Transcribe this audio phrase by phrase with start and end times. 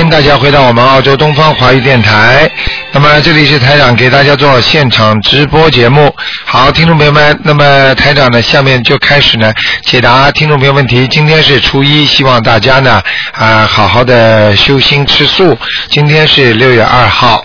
[0.00, 2.50] 迎大家回到我们澳洲东方华语电台。
[2.92, 6.14] 那么这里是台长给大家做现场直播节目。
[6.44, 11.06] 好，听众朋友们，那么台长呢，下面就开始呢解答听众朋友问题。
[11.08, 15.56] 今天是初一，希望大家呢啊好好的修心吃素。
[15.88, 17.44] 今天是六月二号。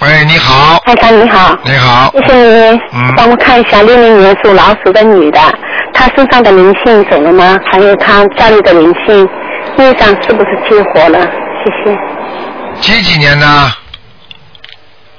[0.00, 5.40] 喂，你好，台长你好，你好，谢谢你，嗯帮我看一下六零年属老鼠的女的，
[5.98, 7.58] 她身上的灵性走了吗？
[7.66, 9.28] 还有他家里的灵性，
[9.78, 11.18] 业障是不是激活了？
[11.64, 11.98] 谢谢。
[12.80, 13.72] 几几年呢？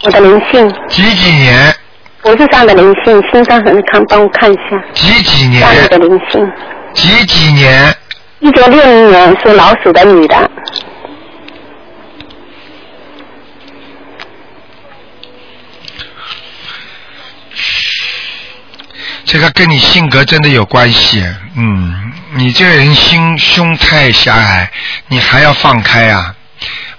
[0.05, 1.75] 我的灵性，几几年？
[2.21, 5.69] 脖子上的灵性，心脏很康，帮我看一下几几年家？
[5.81, 6.49] 里的灵性。
[6.93, 7.93] 几几年？
[8.39, 10.49] 一九六零年属老鼠的女的，
[19.31, 21.23] 这个跟你性格真的有关系，
[21.55, 24.67] 嗯，你这个人心胸太狭隘，
[25.07, 26.33] 你还要放开啊！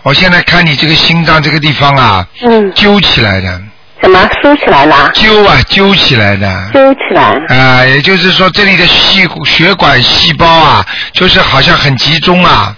[0.05, 3.61] 我现在看你这个心脏这个地方啊，嗯，揪起来的，
[4.01, 5.11] 怎么梳起来了？
[5.13, 12.77] 揪啊揪起来的，揪起来，啊，也就是说这里的细血管细胞啊，就是好像很集中啊，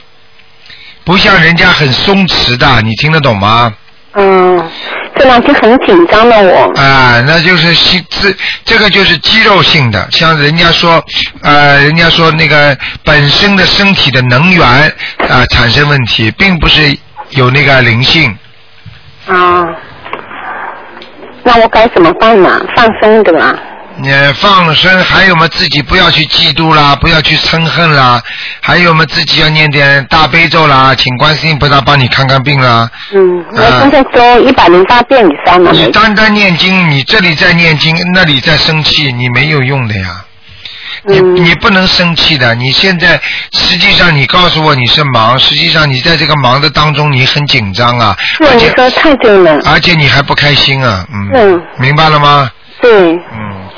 [1.04, 3.74] 不像人家很松弛的，你听得懂吗？
[4.14, 4.70] 嗯，
[5.16, 8.30] 这两天很紧张的我，啊，那就是心这
[8.64, 11.02] 这个就是肌肉性的，像人家说，
[11.42, 14.66] 呃，人家说那个本身的身体的能源
[15.30, 16.96] 啊、产生问题，并不是
[17.30, 18.36] 有那个灵性。
[19.26, 19.64] 啊，
[21.42, 22.60] 那我该怎么办呢？
[22.76, 23.56] 放生对吧？
[24.02, 28.20] 你放生，还有嘛自己不要去嫉妒啦，不要去嗔恨啦，
[28.60, 32.90] 还有嘛自己要念点大悲咒啦，请观世音菩萨帮你看看病啦。
[33.14, 40.24] 嗯，我啊现在做一百零八遍以上了，你单单念经，你这里在念经，那里在生气，你没有用的呀。
[41.04, 43.20] 你嗯你不能生气的，你现在
[43.52, 52.50] 实际上你告诉我你是忙，实际上你在这个忙的当中你很紧张啊，是而且你说太对了，而且你还不开心啊，嗯，嗯明白了吗？
[52.80, 52.90] 对。
[53.14, 53.20] 嗯，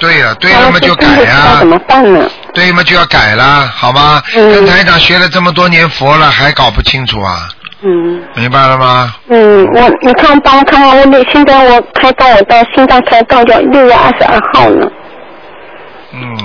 [0.04, 2.28] 对了，对那了嘛就改呀、怎么办呢？
[2.52, 4.22] 对嘛就要改了，好吗？
[4.36, 7.48] 嗯跟台长学了这么多年佛了，还搞不清楚啊？
[7.82, 9.14] 嗯明白了吗？
[9.28, 14.86] 嗯，我你看帮我看看我那现在我开到，我到心脏开到要六月二十二号呢。
[16.12, 16.36] 嗯。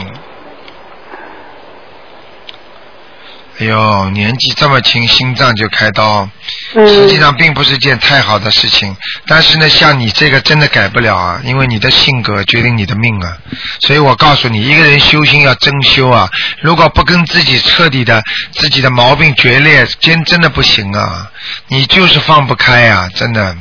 [3.60, 6.30] 哎呦，年纪这么轻，心脏就开刀，
[6.74, 8.96] 实际嗯上并不是件太好的事情。
[9.28, 13.38] 但是呢，像你这个真的改不了啊，因为你的性格决定你的命啊。
[13.82, 16.30] 所以我告诉你，一个人修心要真修啊，
[16.62, 21.30] 如果不跟自己彻底的自己的毛病决裂，真真的不行啊。
[21.68, 23.58] 你就是放不开啊，真的。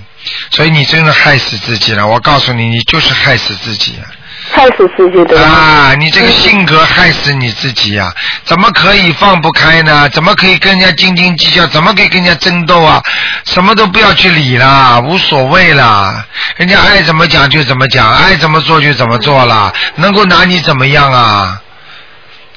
[0.53, 2.07] 所以你真的害死自己了。
[2.07, 4.07] 我告诉你，你就是害死自己啊。
[4.51, 5.41] 害死自己的。
[5.41, 8.13] 啊，你这个性格害死你自己呀、
[8.45, 10.09] 怎么可以放不开呢？
[10.11, 11.67] 怎么可以跟人家斤斤计较？
[11.67, 13.03] 怎么可以跟人家争斗啊？
[13.47, 16.25] 什么都不要去理啦，无所谓啦，
[16.57, 21.61] 人家爱怎么讲就怎么讲，爱怎么做就怎么做啦，能够拿你怎么样啊？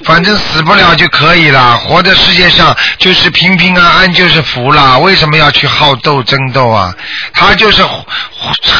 [0.03, 4.97] 反正死不了就可以了，活在世界上就是平平安安就是福了。
[4.97, 6.91] 为什么要去好斗争斗啊？
[7.35, 7.85] 他就是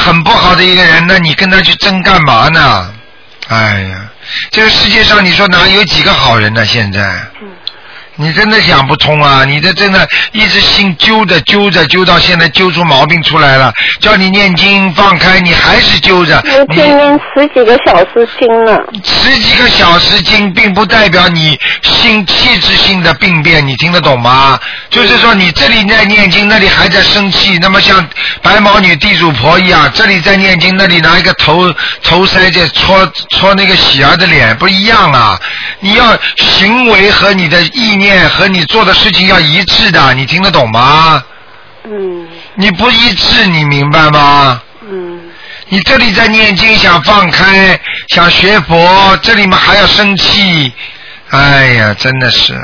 [0.04, 2.92] 很不好的一个人，那你跟他去争干嘛呢？
[3.52, 4.08] 哎呀，
[4.50, 6.64] 这个世界上你说哪有几个好人呢？
[6.64, 7.20] 现在，
[8.16, 9.44] 你真的想不通啊！
[9.44, 16.36] 你这真的一直心揪着揪着揪到现在揪出毛病出来了，叫你念经放开，你还是揪着。
[16.44, 18.78] 我天天十几个小时经了。
[19.02, 24.58] 十几个小时经，并不代表你心气质性的病变，你听得懂吗？
[24.90, 28.06] 就是说你这里在念经，那里还在生气，那么像
[28.42, 35.40] 白毛女地主婆一样，这里在念经，那里拿一个头头塞在戳戳那个喜儿的脸，不一样啊！
[35.80, 41.24] 你要行为和你的意念和你做的事情要一致的，你听得懂吗？
[41.84, 42.28] 嗯。
[42.56, 44.60] 你不一致，你明白吗？
[44.82, 45.20] 嗯。
[45.68, 50.70] 你这里在念经想放开，想学佛，这里面还要生气，
[51.30, 52.54] 哎呀，真的是，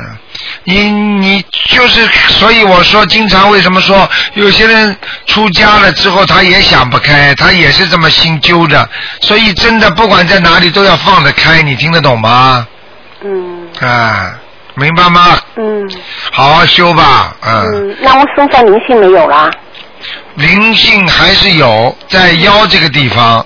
[0.63, 8.87] 你你就是，所以我说，经常为什么说有些人出家了之后，他也想不开，他也是这么心揪着，
[9.21, 12.67] 所以真的不管在哪里都要放得开，你听得懂吗？
[13.23, 13.67] 嗯。
[13.81, 14.37] 啊，
[14.79, 15.37] 明白吗？
[15.57, 15.87] 嗯
[16.31, 19.51] 好好修吧，嗯，嗯，那我身上灵性没有啦？
[20.35, 23.45] 灵性还是有在腰这个地方，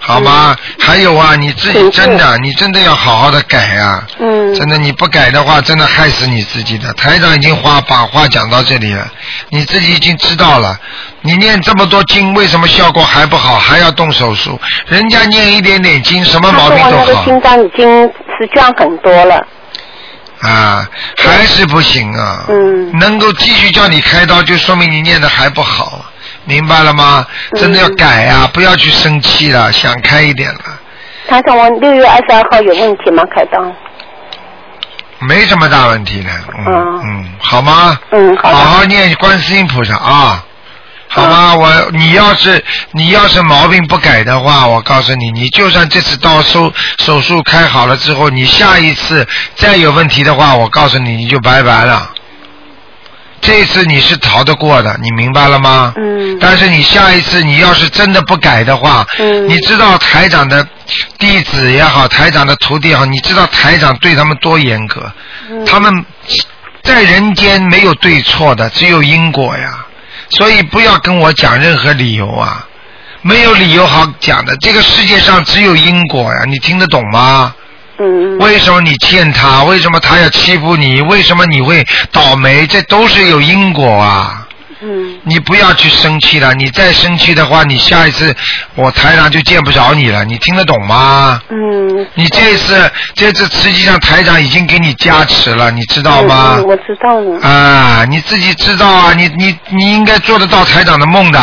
[0.00, 0.56] 好吗？
[0.80, 4.04] 还有啊，你自己真的，你真的要好好的改啊！
[4.18, 6.92] 嗯真的，你不改的话，真的害死你自己的。
[6.94, 9.06] 台长已经话把话讲到这里了，
[9.50, 10.76] 你自己已经知道了。
[11.20, 14.58] 你念这么多经，为什么效果还不好，还要动手术？
[14.86, 17.24] 人家念一点点经，什么毛病都好他说我那个。
[17.24, 18.04] 心脏已经
[18.38, 19.46] 是降很多了。
[20.46, 22.44] 啊，还是不行啊。
[22.48, 26.04] 嗯能够继续叫你开刀，就说明你念的还不好，
[26.44, 27.26] 明白了吗？
[27.52, 30.60] 嗯真的要改呀、不要去生气了，想开一点了，
[31.28, 33.22] 他说，我六月二十二号有问题吗？
[33.34, 33.60] 开刀？
[35.18, 36.30] 没什么大问题的。
[36.58, 37.98] 嗯嗯嗯，好吗？
[38.10, 38.50] 嗯，好。
[38.50, 40.44] 好好念观世音菩萨啊。
[41.08, 41.52] 好吗？
[41.54, 42.62] 嗯我你要是
[42.92, 52.10] 你要是毛病不改的话，我告诉你，你就算这次刀手手术开好了之后，你下一次再有问题的话，我告诉你，你就拜拜了。
[53.40, 55.94] 这次你是逃得过的，你明白了吗？
[55.96, 60.66] 嗯但是你下一次你要是真的不改的话，嗯你知道台长的
[61.18, 65.10] 弟子也好，台长的徒弟也好，你知道台长对他们多严格？
[65.50, 66.04] 嗯他们
[66.82, 69.86] 在人间没有对错的，只有因果呀。
[70.30, 72.66] 所以不要跟我讲任何理由啊，
[73.22, 74.56] 没有理由好讲的。
[74.58, 77.54] 这个世界上只有因果呀，你听得懂吗？
[77.98, 79.64] 嗯为什么你欠他？
[79.64, 81.00] 为什么他要欺负你？
[81.00, 81.82] 为什么你会
[82.12, 82.66] 倒霉？
[82.66, 84.45] 这都是有因果啊！
[84.82, 88.34] 嗯你不要去生气了，你再生气的话，你下一次
[88.74, 90.24] 我台长就见不着你了。
[90.24, 91.40] 你听得懂吗？
[91.50, 92.06] 嗯。
[92.14, 96.56] 你这次这次实际上台长已经给你加持了，你知道吗？
[96.58, 97.40] 嗯嗯我知道了。
[97.40, 101.40] 啊，你自己知道啊，你你你应该做得到台长的梦的。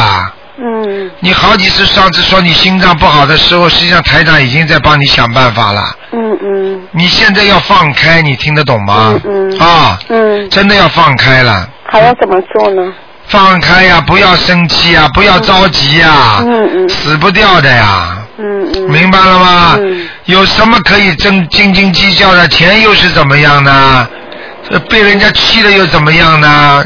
[0.55, 5.81] 嗯你好几次上次说你心脏不好的时候，实际上台长已经在帮你想办法了。
[6.11, 9.19] 嗯嗯你现在要放开，你听得懂吗？
[9.25, 12.93] 嗯嗯啊，嗯，真的要放开了，还要怎么做呢？
[13.27, 18.17] 放开呀，不要生气呀，不要着急呀，嗯嗯死不掉的呀。
[18.37, 18.89] 嗯嗯。
[18.89, 19.75] 明白了吗？
[19.79, 22.47] 嗯有什么可以争斤斤计较的？
[22.47, 24.07] 钱又是怎么样呢？
[24.89, 26.83] 被人家气了又怎么样呢？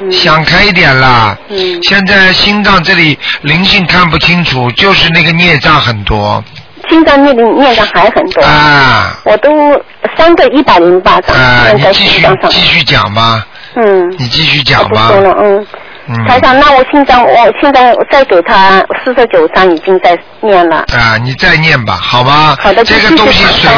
[0.00, 1.36] 嗯想开一点啦。
[1.48, 6.42] 嗯现在心脏这里灵性看不清楚，就是那个孽障很多
[6.88, 9.50] 心脏那里念的还很多，啊我都
[10.16, 11.66] 三个一百零八张啊！
[11.74, 12.24] 你继续。
[12.48, 14.10] 继续讲吧，嗯。
[14.18, 15.20] 你继续讲吧不说。
[15.22, 15.66] 了，嗯。
[16.08, 16.26] 嗯。
[16.26, 20.78] 台长，那我现在，我现在再给他四十九章，已经在念了。
[20.94, 22.56] 啊，你再念吧，好吗？
[22.60, 23.70] 好的这个东西水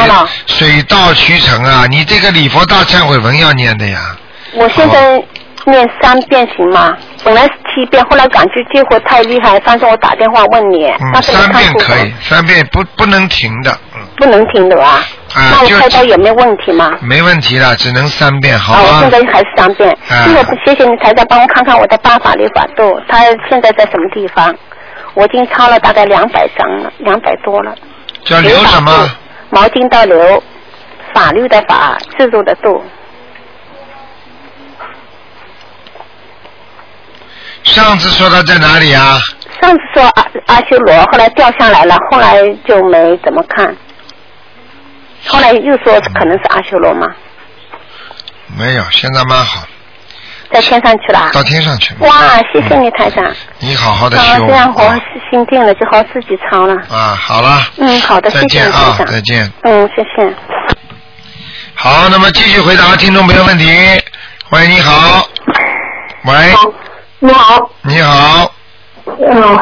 [0.47, 1.85] 水到渠成啊！
[1.89, 4.15] 你这个礼佛大忏悔文要念的呀。
[4.53, 5.21] 我现在
[5.65, 6.95] 念三遍行吗？
[7.23, 15.03] 本来是七遍，后来感觉激活太厉害，反正我打电话问你，嗯，但是你三遍可以，三遍不不能停的，嗯，不能停的吧？
[15.33, 16.91] 啊那我开刀有没有问题吗？
[17.01, 19.11] 没问题的，只能三遍，好啊，我吗现？
[19.11, 19.89] 在还是三遍。
[20.09, 23.19] 啊这个谢谢你台长帮我看看我的八法律法度，他
[23.49, 24.53] 现在在什么地方？
[25.13, 27.75] 我已经抄了大概两百张了，两百多了。
[28.23, 28.91] 叫留什么？？
[29.49, 30.41] 毛巾到流，
[31.13, 32.81] 法律的法，制度的度。
[37.63, 39.19] 上次说他在哪里啊？
[39.61, 43.75] 上次说阿阿修罗，后来掉下来了，后来就没怎么看。
[45.27, 47.07] 后来又说可能是阿修罗吗，
[48.57, 49.65] 没有，现在蛮好，
[50.51, 51.29] 在天上去了。
[51.31, 51.99] 到天上去了。
[52.01, 53.23] 哇，谢谢你台长。
[53.59, 54.47] 你好好的啊，修。
[54.47, 54.81] 这样我
[55.29, 56.73] 心定了，就好自己抄了。
[56.89, 57.61] 啊，好了。
[57.77, 59.51] 嗯，好的，再见啊，再见。
[59.63, 60.35] 嗯，谢谢。
[61.75, 63.65] 好，那么继续回答听众朋友问题。
[64.49, 65.27] 喂，你好。
[66.25, 66.33] 喂，
[67.19, 68.53] 你好，你好。
[69.05, 69.59] 嗯，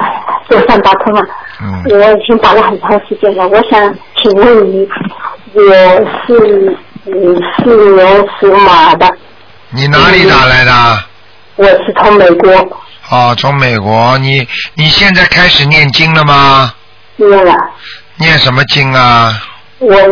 [0.49, 1.21] 总算打通了。
[1.61, 4.87] 嗯，我已经打了很长时间了，我想请问你，
[5.53, 5.61] 我
[6.25, 9.07] 是五四年属马的，
[9.69, 10.71] 你哪里打来的？
[11.55, 12.51] 我是从美国
[13.09, 14.17] 哦，从美国。
[14.19, 16.73] 你你现在开始念经了吗？
[17.17, 17.53] 念了，
[18.17, 19.33] 念什么经啊？
[19.79, 20.07] 我念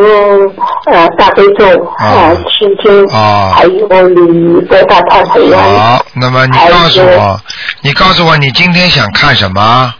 [0.85, 1.65] 呃大悲咒，
[1.99, 3.69] 呃心经，哦还有
[4.09, 7.39] 礼佛大忏悔文，好，那么你告诉我，
[7.81, 9.93] 你告诉我你今天想看什么？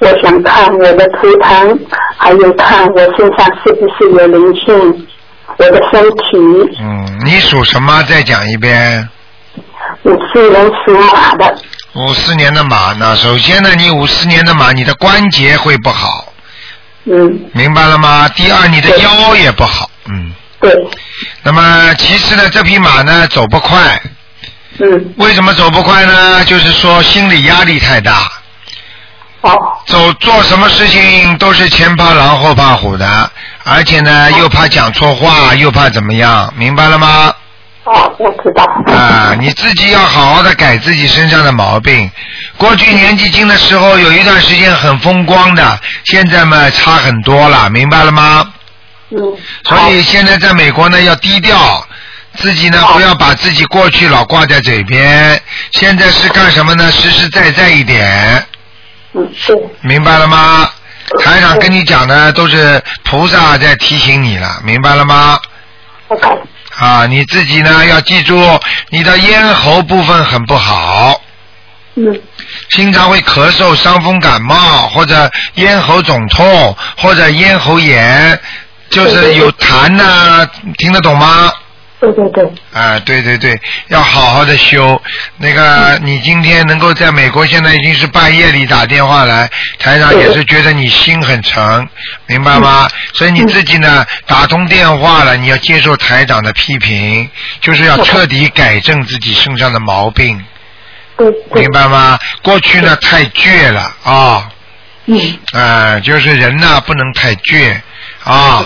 [0.00, 1.78] 我想看我的图腾，
[2.18, 5.06] 还有看我身上是不是有灵性，
[5.56, 8.02] 我的身体，嗯，你属什么？
[8.04, 9.08] 再讲一遍。
[10.02, 11.56] 五四年属马的，
[11.94, 13.16] 五四年的马呢？
[13.16, 16.32] 首先呢，你五四年的马，你的关节会不好，
[17.04, 18.28] 嗯，明白了吗？
[18.28, 20.32] 第二，你的腰也不好，嗯。
[20.60, 20.72] 对，
[21.42, 24.00] 那么其实呢，这匹马呢走不快，
[24.78, 26.44] 嗯，为什么走不快呢？
[26.44, 28.30] 就是说心理压力太大，
[29.46, 33.30] 哦，走做什么事情都是前怕狼后怕虎的，
[33.64, 37.32] 而且呢又怕讲错话，又怕怎么样，明白了吗？
[37.84, 38.64] 哦，我知道。
[38.92, 42.10] 啊，你自己要好好的改自己身上的毛病。
[42.56, 48.44] 过去年纪轻的时候有一段时间很风光的，现在嘛差很多了，明白了吗？
[49.10, 49.18] 嗯，
[49.62, 51.86] 所以现在在美国呢要低调，
[52.36, 55.40] 自己呢不要把自己过去老挂在嘴边。
[55.70, 56.90] 现在是干什么呢？
[56.90, 58.44] 实实在在一点，
[59.82, 60.68] 明白了吗？
[61.22, 65.38] 台长跟你讲的都是菩萨在提醒你了，明白了吗
[66.08, 66.28] ？OK，
[66.78, 71.20] 啊，你自己呢要记住，你的咽喉部分很不好，
[71.94, 72.20] 嗯
[72.70, 78.38] 经常会咳嗽、伤风感冒，或者咽喉肿痛，或者咽喉炎，
[78.90, 80.44] 就是有痰呐、
[80.76, 81.52] 听得懂吗？
[81.98, 85.00] 对对对，啊，对对对，要好好的修。
[85.38, 89.48] 那个，你今天能够在美国，现在已经是半夜里打电话来，
[89.78, 91.88] 台长也是觉得你心很诚，
[92.26, 92.86] 明白吗？
[93.14, 97.28] 所以你自己呢，打通电话了，你要接受台长的批评，
[97.62, 100.44] 就是要彻底改正自己身上的毛病，
[101.54, 102.18] 明，白吗？
[102.42, 104.50] 过去呢太倔了啊，
[105.06, 105.38] 嗯。
[105.52, 107.74] 啊，就是人呐不能太倔
[108.22, 108.62] 啊。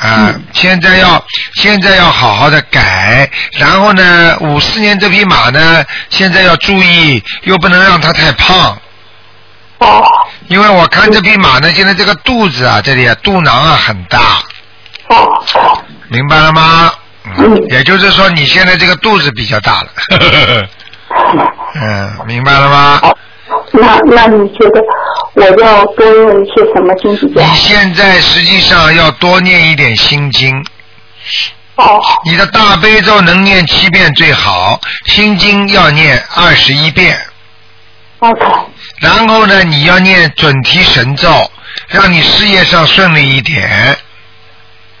[0.00, 1.22] 啊，现在要
[1.54, 8.78] 现在要好好的改，然后呢，五四年这匹马呢，现在要注意，又不能让它太胖，
[9.78, 10.02] 哦。
[10.48, 14.18] 因为我看这匹马呢，现在这个肚子啊，这里啊，肚囊啊很大，
[15.08, 16.90] 哦，明白了吗？
[17.36, 17.54] 嗯。
[17.68, 19.88] 也就是说你现在这个肚子比较大了，
[21.76, 22.98] 嗯，明白了吗？
[23.02, 23.14] 好，
[23.72, 24.80] 那那你觉得
[25.34, 27.54] 我要多用一些什么经比较你？
[27.54, 30.52] 现在实际上要多念一点心经，
[31.76, 37.16] 哦你的大悲咒能念七遍最好，心经要念二十一遍。
[38.18, 38.44] ，OK，
[38.98, 41.50] 然后呢，你要念准提神咒，
[41.88, 43.96] 让你事业上顺利一点。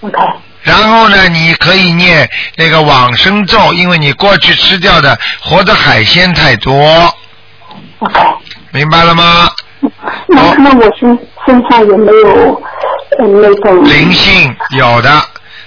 [0.00, 0.16] OK，
[0.62, 7.12] 然后呢，你可以念那个往生咒，因为你过去吃掉的活的海鲜太多
[7.98, 8.20] ，OK，
[8.70, 9.50] 明白了吗？
[10.30, 12.62] 那那我身身上有没有
[13.18, 13.84] 呃那种？
[13.84, 15.10] 灵性有的，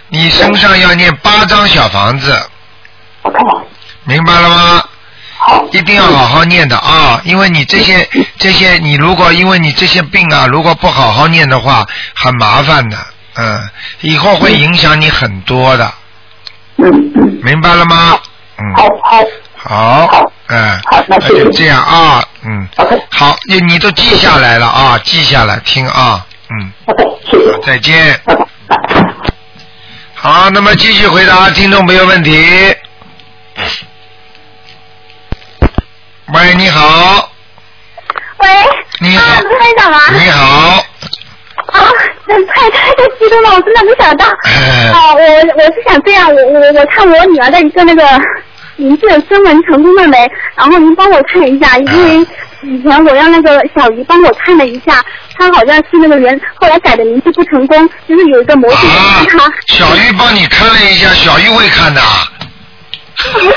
[0.10, 2.34] 你身上要念八张小房子
[3.24, 3.38] ，？OK，
[4.06, 4.84] 明白了吗？
[5.38, 12.98] 好，一定要好好念的啊，因为你这些这些，你如果因为你这些病啊，如果不好好念的话，很麻烦的，
[13.36, 13.60] 嗯，
[14.02, 15.94] 以后会影响你很多的，
[16.78, 18.18] 嗯嗯，明白了吗？
[18.58, 19.22] 嗯，好好
[19.66, 27.60] 好好，嗯，好那谢谢就这样啊，嗯，，OK 好，你你都记下来了啊，记下来听啊，嗯，OK，谢谢。
[27.60, 28.20] 再见。
[30.16, 32.76] 好，那么继续回答听众朋友问题。
[36.34, 37.30] 喂，你好，
[38.40, 38.48] 喂，
[39.00, 40.00] 你好啊，卢台长吗？
[40.12, 40.86] 你好，
[41.68, 41.80] 啊，
[42.28, 44.26] 太太太激动了，我真的没想到。
[44.44, 48.04] 哎啊，我我是想这样，我我我看我女儿的一个那个
[48.76, 50.18] 名字升文成功了没？
[50.56, 52.28] 然后您帮我看一下，因为
[52.64, 55.04] 以前我让那个小姨帮我看了一下，
[55.38, 62.28] 她好像是那个人后来改的名字不成功，就是有一个模型啊让她。，小玉帮你看了一下，小玉会看的啊。
[63.18, 63.50] 不是，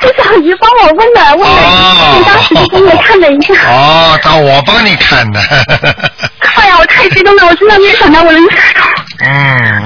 [0.00, 3.54] 是小姨帮我问的，问哦的，当时就给我看了一下。
[3.70, 5.40] 哦，当我帮你看的。
[6.56, 8.80] 哎呀，我太激动了，我真的没想到我能看 到。
[9.24, 9.28] 嗯，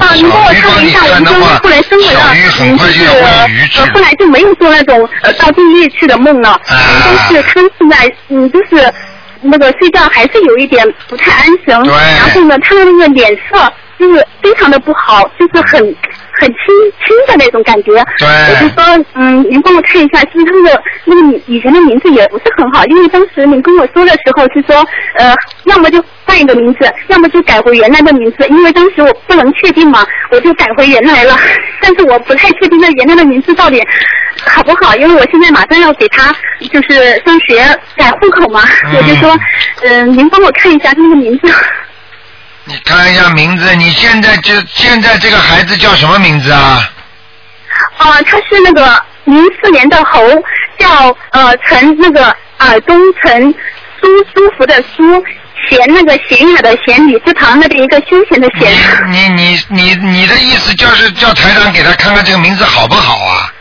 [0.01, 6.79] 啊，你帮我看了一下，我就后来生活了，就是快就要问鱼去呃，后来就没有做那种呃到地狱去的梦了，但
[7.37, 8.93] 是他现在嗯就是
[9.43, 15.79] 那个睡觉还是有一点不太安神，对然后呢，他的那个脸色就是非常的不好，就是很
[16.41, 16.57] 很轻
[17.05, 17.93] 轻的那种感觉。
[18.19, 24.75] 对我就说，嗯，您帮我看一下，是不是他的那个以以前的名字也不是很好，因为当时您跟我说的时候是说，
[25.19, 31.37] 呃，要么就换一个名字，要么就改回原来的名字，因为当时我不能确定嘛，我就改回原来了。
[31.83, 33.83] 但是我不太确定那原来的名字到底
[34.47, 36.33] 好不好，因为我现在马上要给他
[36.73, 37.57] 就是上学
[37.97, 39.37] 改户口嘛，嗯我就说，
[39.83, 41.53] 嗯、您帮我看一下他那个名字。
[42.65, 46.89] 你看一下名字，你现在就现在这个孩子叫什么名字啊？
[47.99, 50.21] 啊，他是那个零四年的猴，
[50.79, 53.51] 叫呃陈那个耳东陈
[54.01, 55.25] 舒舒服的舒，
[55.69, 58.71] 贤那个贤雅的贤，女字旁那边一个休闲的闲。
[59.11, 63.53] 你你你你你的意思就是叫台长给他看看这个名字好不好啊？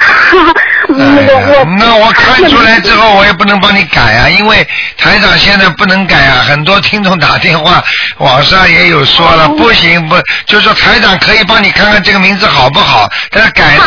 [0.96, 4.66] 嗯，哎那我看出来之后，我也不能帮你改啊，因为
[4.96, 6.44] 台长现在不能改啊。
[6.46, 7.82] 很多听众打电话，
[8.18, 10.16] 网上也有说哦了，不行不，
[10.46, 13.82] 就是说台长可以帮你看看这个名字好不好，但是改呢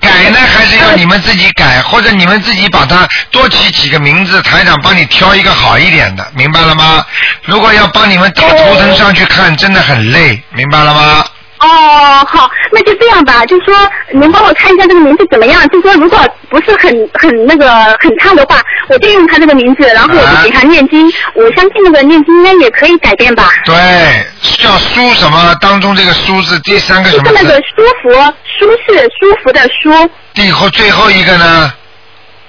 [0.00, 7.04] 改呢还是要你们自己改，或者你们自己把它多起几个名字，台长帮你挑一个好一点的，明白了吗？
[7.44, 11.24] 如果要帮你们打图腾上去看，真的很累，明白了吗？
[11.60, 13.74] 哦，好，那就这样吧，就说
[14.12, 15.68] 您帮我看一下这个名字怎么样？
[15.68, 21.06] 就说如果不是很很那个很差的话，我就用他这个名字，然后我就给他念经。
[21.34, 23.50] 我相信那个念经应该也可以改变吧。
[23.64, 23.74] 对，
[24.58, 25.54] 叫舒什么？
[25.60, 27.54] 当中这个舒字第三个什么是那个？
[27.56, 28.10] 舒服，
[28.58, 31.72] 舒适舒服的舒，最后最后一个呢？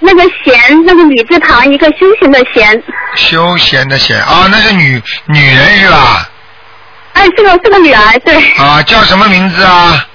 [0.00, 2.82] 那个闲，那个女字旁一个休闲的闲。
[3.14, 6.28] 休闲的闲啊，那是女女人是吧？
[7.14, 10.06] 哎，这个这个女儿对，啊，叫什么名字啊？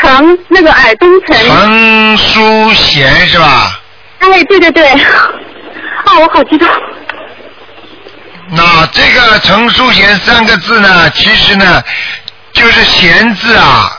[0.00, 1.36] 陈那个矮东陈。
[1.36, 3.80] 陈淑贤是吧？
[4.20, 4.88] 哎，对对对。
[4.90, 6.68] 啊，我好激动。
[8.50, 11.82] 那这个陈淑贤三个字呢，其实呢，
[12.52, 13.97] 就是贤字啊，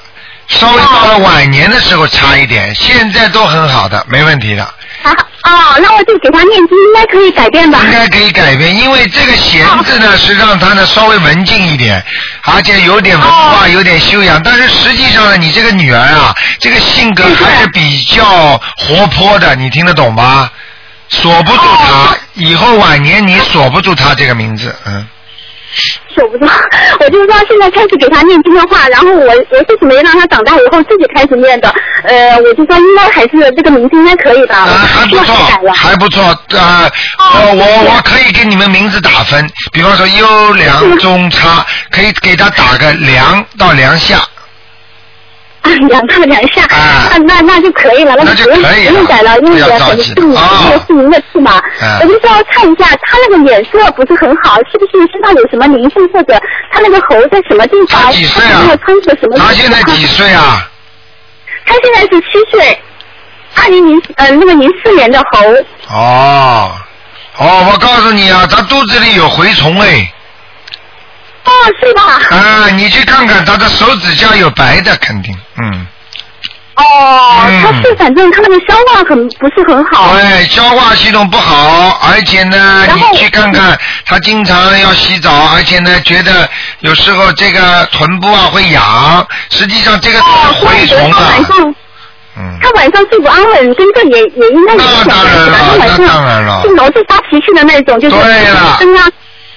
[0.50, 4.64] 稍微到了晚年的时候差一点，现在都很好的，没问题的。
[5.04, 7.80] 啊哦，那我就给他念经，应该可以改变吧？
[7.84, 12.04] 应该可以改变，因为这个贤字呢是让他呢稍微文静一点，
[12.44, 14.42] 而且有点文化，有点修养。
[14.44, 20.50] 但是实际上呢，你这个女儿啊，这个性格还是比较活泼的，你听得懂吗？
[21.08, 25.08] 锁不住她，以后晚年你锁不住她这个名字，嗯。
[26.16, 26.46] 守不住，
[27.00, 31.74] 我就是说现在开始给他念经的话，然后我我是准备让他长大以后自己开始念的，
[32.04, 35.36] 呃，我就说应该还是这个名字应该可以吧，啊，还不错，
[35.74, 44.20] 还不错，呃，我我我可以给你们名字打分，比方说优良中差，可以给他打个良到良下。
[45.88, 46.64] 两到两下，
[47.12, 50.32] 那那那就可以了，那就不用不用改了，因为很是名，
[50.66, 51.62] 因为是您的字嘛。
[52.02, 56.40] 我就说看一下，他那个脸色不是很好，是不是身上有什么灵性或者
[56.72, 58.04] 他那个喉在什么地方？
[58.04, 58.78] 他几岁啊？
[59.38, 60.68] 他现在几岁啊？
[61.66, 62.80] 他现在是七岁，
[63.56, 65.96] 二零零呃那个零四年的猴。
[65.96, 66.72] 哦
[67.38, 70.12] 哦，我告诉你啊，他肚子里有蛔虫哎。
[71.46, 72.38] 哦，是吧？
[72.38, 75.88] 啊，你去看看他的手指甲有白的，肯定，嗯。
[76.76, 80.14] 哦，他是反正他那个消化很不是很好。
[80.14, 86.48] 对，消化系统不好，而且呢，你去看看他经常要洗澡，而且呢，觉得
[86.80, 90.24] 有时候这个臀部啊会痒，实际上这个是
[90.66, 91.34] 蛔虫啊。
[92.38, 92.58] 嗯。
[92.62, 95.16] 他晚上睡不安稳，跟这也也应该有关系的。
[95.80, 96.62] 那当然了。
[96.64, 99.10] 是老是发脾气的那种，就是声啊。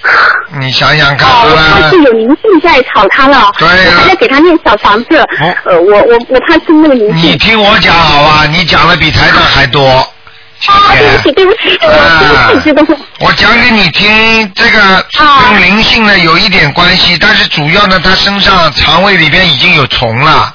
[0.59, 5.17] 你想想看，哦，他是有灵性在吵他了，对我还在给他念小房子。
[5.65, 7.31] 呃，我我我怕是那个灵性。
[7.31, 10.07] 你听我讲好吧，你讲的比台长还多。
[10.65, 13.01] 啊，对不起，对不起，对不起，对不起。
[13.19, 15.05] 我讲给你听，这个
[15.49, 20.53] 跟灵性呢有一点关系，但是主要呢，他身上肠胃里边已经有虫了。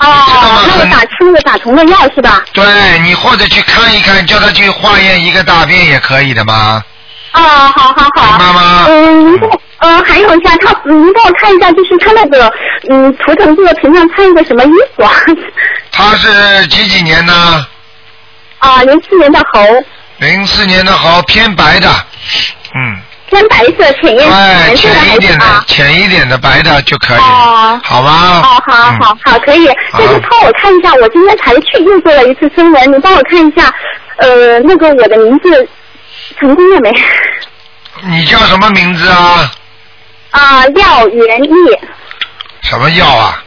[0.00, 2.42] 哦，那个打吃那个打虫的药是吧？
[2.52, 2.64] 对，
[3.00, 6.82] 你或者去看一看，叫他去化验一个大便也可以的吗？
[7.32, 8.38] 哦，好好好。
[8.38, 8.86] 妈妈。
[8.88, 12.52] 嗯，您帮呃，还有一下，他，您帮我看一下，就是他那个，
[12.88, 15.12] 嗯，图腾这个平常穿一个什么衣服啊？
[15.92, 17.66] 他是几几年呢？
[18.58, 19.60] 啊，零四年的猴。
[20.18, 21.88] 零四年的猴，偏白的，
[22.74, 22.98] 嗯。
[23.30, 27.18] 偏白色，浅一点，浅一点的，浅一点的白的就可以。
[27.18, 27.78] 哦。
[27.84, 28.40] 好吗？
[28.42, 29.66] 哦，好好好，可以。
[29.66, 33.70] 就是帮我看一下，我今天才去又做了一次声纹，你帮我看一下，
[34.16, 35.68] 呃，那个我的名字。
[36.38, 36.92] 成功了没？
[38.04, 39.50] 你叫什么名字啊？
[40.30, 41.48] 啊，廖元义。
[42.62, 43.42] 什么药啊？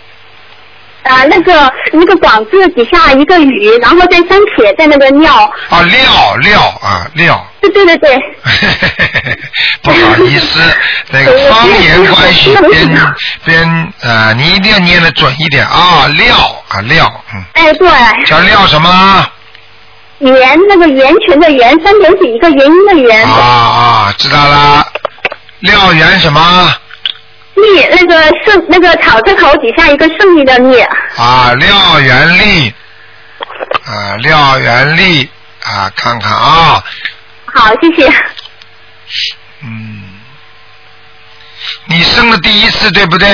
[1.03, 5.33] 啊，那个那个广字底下一个雨，然后再三撇，在那个廖。
[5.69, 7.47] 啊，廖廖啊廖。
[7.61, 8.19] 对对对对。
[9.83, 10.59] 不好意思，
[11.11, 13.13] 那个方言关系，边
[13.45, 16.35] 边呃，你一定要念的准一点啊，廖
[16.69, 17.43] 啊廖，嗯。
[17.53, 17.89] 哎，对。
[18.25, 19.27] 叫廖什么？
[20.21, 23.23] 圆那个圆圈的圆，三点水一个原因的圆。
[23.25, 24.85] 啊啊，知道了。
[25.59, 26.75] 廖元什么？
[27.55, 30.81] 利那个胜那个草字头底下一个胜利的利。
[31.17, 32.73] 啊，廖元利。
[33.85, 35.29] 啊，廖元利
[35.63, 36.83] 啊，看看啊。
[37.45, 38.11] 好，谢谢。
[39.63, 40.03] 嗯。
[41.85, 43.27] 你生了第一次，对不对？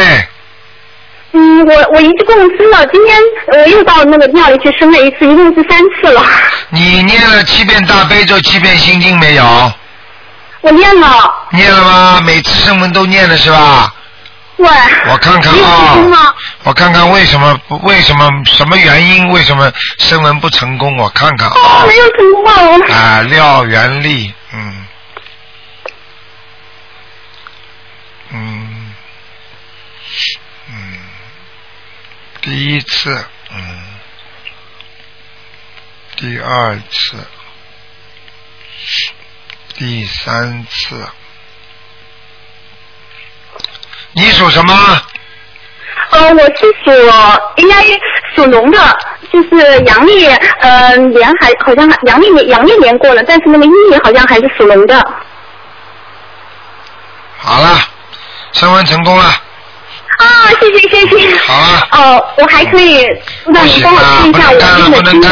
[1.33, 6.23] 嗯，我我一共生了，今天我又到那个庙里去生了一次，一共是三次了。
[6.69, 9.71] 你念了七遍大悲咒，七遍心经没有？
[10.61, 11.31] 我念了。
[11.51, 12.21] 念了吗？
[12.25, 13.93] 每次生文都念了是吧？
[14.57, 14.67] 对。
[15.11, 16.33] 我看看啊。
[16.63, 17.55] 我看看为什么？
[17.83, 18.27] 为什么？
[18.45, 19.29] 什么原因？
[19.29, 20.97] 为什么生文不成功？
[20.97, 21.85] 我看看啊。
[21.87, 22.95] 没有成功啊。
[22.95, 24.59] 啊，廖元丽，嗯。
[24.59, 24.85] 嗯。
[32.47, 33.83] 第一次，嗯，
[36.15, 37.17] 第二次，
[39.75, 41.05] 第三次，
[44.13, 44.73] 你属什么？
[46.11, 46.89] 呃，我是属
[47.57, 47.83] 应该
[48.33, 48.97] 属龙的，
[49.29, 54.97] 就是阳历，呃，年还好像阳历年阳历年过了，但是那个阴历好像还是属龙的。
[57.39, 57.77] 好了，
[58.53, 59.43] 升温成功了。
[60.17, 60.25] 啊，
[60.59, 61.37] 谢谢谢谢。
[61.37, 61.87] 好啊。
[61.91, 63.05] 哦，我还可以，
[63.45, 65.31] 那你帮我看一下我今天的经文。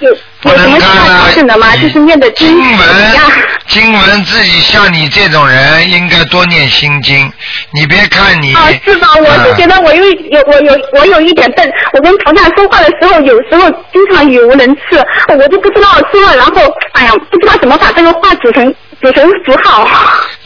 [0.00, 1.76] 有不有什么其他能看了调整的吗？
[1.76, 3.22] 就是念的经经文呀？，
[3.66, 7.28] 经文自己像你这种人应该多念心经。
[7.72, 9.08] 你别看你，哦，是吧？
[9.16, 15.04] 我是觉啊得我有有我有我有一点笨，我跟菩萨说话的时候，有时候经常语无伦次，
[15.36, 19.84] 我就不知道说了，然后哎呀，不知道怎么把这个话组成组成组好。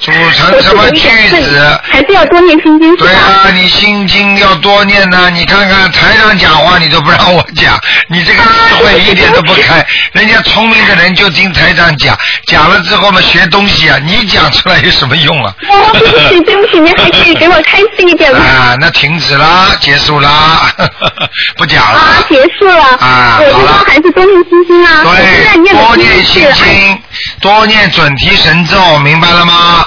[0.03, 1.81] 组成什么句子？
[1.85, 2.97] 还是要多念心经？
[2.97, 7.79] 对啊，你心经要多念呐、你看看台上讲话，你都不让我讲，
[8.11, 9.87] 你这个智慧一点都不开。
[10.13, 15.55] 人家聪明的人就听台上讲，讲了之后嘛学东西啊，你讲出来有什么用啊？
[15.71, 18.41] 哦，对不起，对不起，您还可以给我开心一点吗？
[18.43, 20.69] 啊，那停止啦，结束啦，
[21.57, 21.99] 不讲了。
[22.01, 22.83] 啊，结束了。
[22.99, 25.05] 啊好了还是多念心经啊。
[25.05, 26.99] 对，多念心经，
[27.41, 29.87] 多念准提神咒，明白了吗？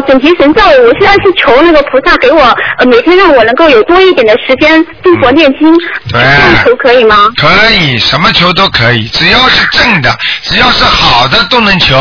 [0.00, 2.42] 呃，准提神咒，我现在是求那个菩萨给我，
[2.78, 5.72] 呃，每天让我能够有多一点的时间念佛念经，
[6.08, 7.28] 对这样求可以吗？
[7.36, 10.10] 可以，什么求都可以，只要是正的，
[10.42, 11.96] 只要是好的都能求，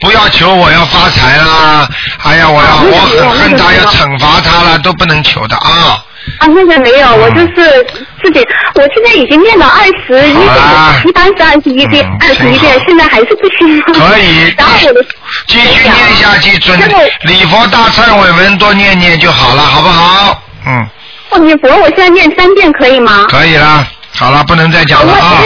[0.00, 1.88] 不要求我要发财啦，
[2.24, 6.04] 哎呀，我要我很恨他要惩罚他了，都不能求的啊。
[6.38, 7.86] 啊，那个没有，我就是
[8.22, 13.80] 自己，我现在已经念了二十一遍了，一般是二十一遍嗯，二十一遍现在还是不行。
[13.82, 15.04] 可以 然后我的
[15.46, 20.42] 继续念下去，准那个礼佛大忏悔文多念念就好了，好不好？
[20.66, 20.86] 嗯，
[21.30, 23.26] 哦，你佛，我现在念三遍可以吗？
[23.28, 25.42] 可以了，好了，不能再讲了啊。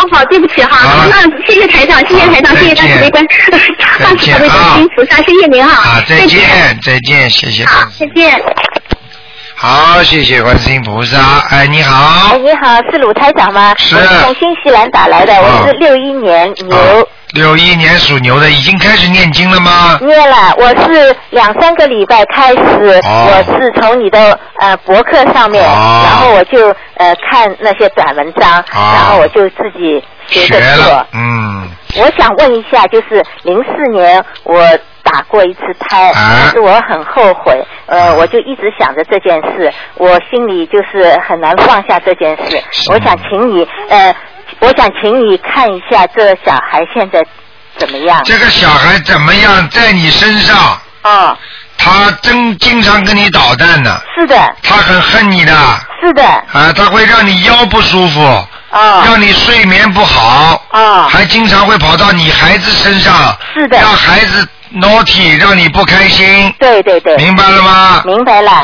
[0.00, 3.26] 哦，好，对不起哈好，那谢谢台长，谢谢台长，谢谢大慈悲观，
[3.98, 5.90] 大慈悲观世音菩萨，谢谢您哈。
[5.90, 6.40] 啊，再见，
[6.84, 7.64] 再见，谢谢。
[7.64, 8.40] 好，再见。
[9.60, 11.18] 好，谢谢观世音菩萨。
[11.50, 12.38] 哎，你好哎，。
[12.38, 13.74] 你好，是鲁台长吗？
[13.76, 16.76] 是我是从新西兰打来的，哦我是六一年牛。
[16.76, 19.98] 啊六一年属牛的已经开始念经了吗？
[20.00, 34.62] 念了，我是两三个礼拜开始，哦我是从你的呃博客上面，哦然后我就呃看那些短文章，哦然后我就自己学学着做。，嗯，我想问一下，就是零四年我
[35.10, 36.40] 打过一次胎，啊。
[36.42, 42.62] 但是我很后悔，呃，我就一直想着这件事，我心里就是很难放下这件事。
[42.90, 44.14] 我想请你，呃，
[44.60, 47.24] 我想请你看一下这小孩现在
[47.76, 48.20] 怎么样？
[48.24, 50.56] 这个小孩怎么样，在你身上，
[51.02, 51.36] 哦，
[51.88, 58.20] 他真经常跟你捣蛋呢，是的，他很恨你的，啊，是的，啊他会让你腰不舒服，
[58.70, 63.78] 哦，让你睡眠不好，哦，还经常会跑到你孩子身上，是的。
[63.78, 68.02] 让孩子 naughty，让你不开心，对对对，明白了吗？
[68.04, 68.50] 明白了。
[68.52, 68.62] 啊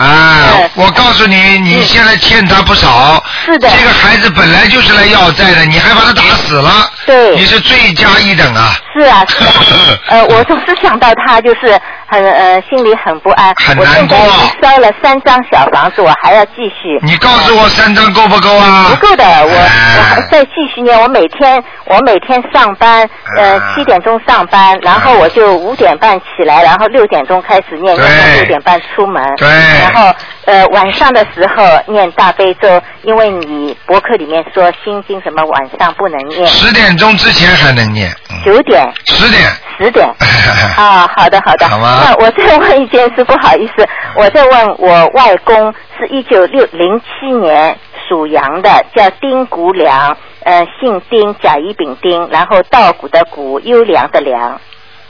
[0.60, 3.24] 嗯，我告诉你，你现在欠他不少。
[3.44, 3.68] 是的。
[3.70, 6.90] 这个孩子本来就是来要债的，你还把他打死了。
[7.06, 7.34] 对。
[7.36, 8.74] 你是罪加一等啊。
[8.92, 9.52] 是啊，是啊，
[10.08, 11.80] 呃，我总是想到他，就是
[12.14, 13.52] 很呃心里很不安。
[13.56, 16.98] 很我现在难过已经烧了三张小房子，我还要继续。
[17.02, 18.86] 你告诉我三张够不够啊？
[18.90, 20.98] 不够的，我、呃我还在继续念。
[21.00, 29.22] 我每天我每天上班，呃啊七点钟上班，然后我就五点半起来，然后六点钟开始念，对念到六点半出门。
[29.36, 30.14] 对然后
[30.46, 38.10] 呃晚上的时候念大悲咒，因为你博客里面说心经什么晚上不能念，十点钟之前还能念。
[38.30, 38.92] 嗯九点。
[39.06, 39.48] 十点。
[39.78, 40.06] 十点。
[40.76, 41.66] 啊，好的好的。
[41.68, 47.76] 好吗那我再问一件事，不好意思，我再问我外公是一九六零七年
[48.06, 54.60] 属羊的，叫丁谷良，呃，姓丁，甲乙丙丁，然后稻谷的谷，优良的良，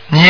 [0.09, 0.23] 你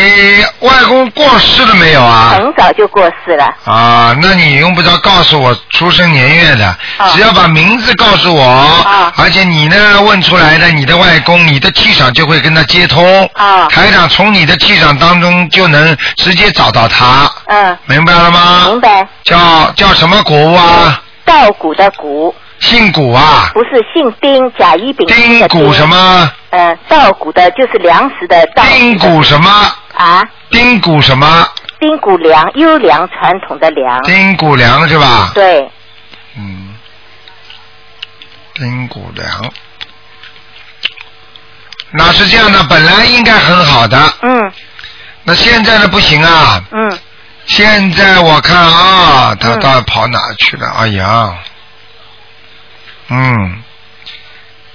[0.61, 2.31] 外公过世了没有啊？
[2.35, 3.45] 很早就过世了。
[3.65, 13.29] 啊，那你用不着告诉我出生年月的，啊只要把名字告诉我，啊而且你呢问出来的，你的外公，你的气场就会跟他接通。
[13.35, 18.67] 啊台长从你的气场当中就能直接找到他，嗯，明白了吗？
[18.69, 19.07] 明白。
[19.25, 21.03] 叫叫什么谷啊？
[21.25, 23.51] 稻谷的谷，姓谷啊？
[23.53, 25.89] 不是姓丁，甲乙丙丁的丁谷什？
[25.89, 26.31] 么？
[26.55, 28.63] 呃，稻谷的就是粮食的稻。
[28.65, 29.51] 丁谷什么？
[29.97, 31.49] 啊，丁谷什么？
[31.81, 34.01] 丁谷粮，优良传统的良。
[34.05, 35.33] 丁谷粮是吧？
[35.35, 35.69] 对，
[36.37, 36.77] 嗯，
[38.55, 39.53] 丁谷粮。
[41.91, 44.53] 那是这样的，本来应该很好的，嗯
[45.25, 46.63] 那现在呢不行啊。
[46.71, 46.99] 嗯，
[47.47, 50.69] 现在我看啊，他嗯到底跑哪去了？
[50.79, 51.35] 哎呀，
[53.09, 53.64] 嗯，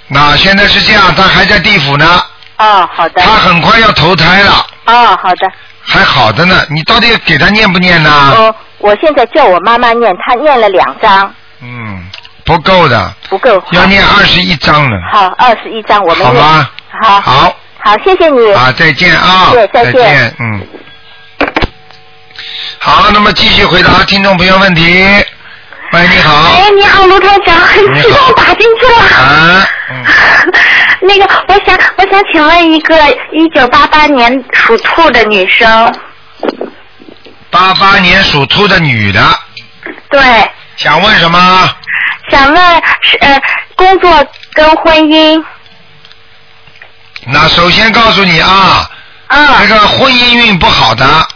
[0.09, 2.23] 那现在是这样，他还在地府呢，
[2.57, 3.21] 哦，好的。
[3.21, 5.47] 他很快要投胎了，哦，好的。
[5.81, 6.65] 还好的呢。
[6.69, 8.09] 你到底给他念不念呢？
[8.37, 12.03] 哦，我现在叫我妈妈念，她念了两张，嗯，
[12.43, 13.63] 不够的，不够。
[13.71, 16.25] 要念二十一章呢，好，二十一张，我们。
[16.25, 16.69] 好吗？
[17.01, 17.21] 好。
[17.21, 17.55] 好。
[17.81, 18.51] 好，谢谢你。
[18.53, 19.51] 啊，再见啊！
[19.51, 20.67] 对再见嗯。
[22.79, 24.83] 好，那么继续回答听众朋友问题。
[25.93, 26.51] 喂，你好。
[26.57, 29.17] 哎，你好，卢台长，很激动打进去了。
[29.17, 30.06] 啊，嗯，
[31.02, 32.95] 那个，我想，我想请问一个
[33.34, 35.93] 一九八八年属兔的女生，
[37.49, 39.21] 八八年属兔的女的，
[40.10, 40.21] 对，
[40.75, 41.75] 想问什么？
[42.30, 43.41] 想问是呃
[43.75, 45.43] 工作跟婚姻，
[47.25, 48.88] 那首先告诉你啊，
[49.28, 51.28] 这嗯，个婚姻运不好的，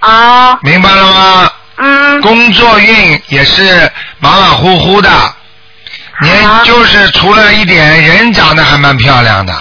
[0.00, 1.50] 哦，明白了吗？
[1.76, 5.10] 嗯，工作运也是马马虎虎的，
[6.22, 9.52] 年就是除了一点人长得还蛮漂亮的，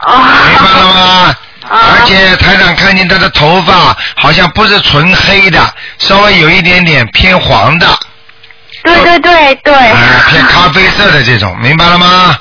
[0.00, 0.16] 哦，
[0.48, 1.36] 明白了吗？
[1.68, 7.86] 啊而且台长看见她的头发好像不是纯黑的，稍微有一点点偏黄的，
[8.82, 9.98] 对对对对，啊、
[10.28, 12.36] 偏咖啡色的这种，明白了吗？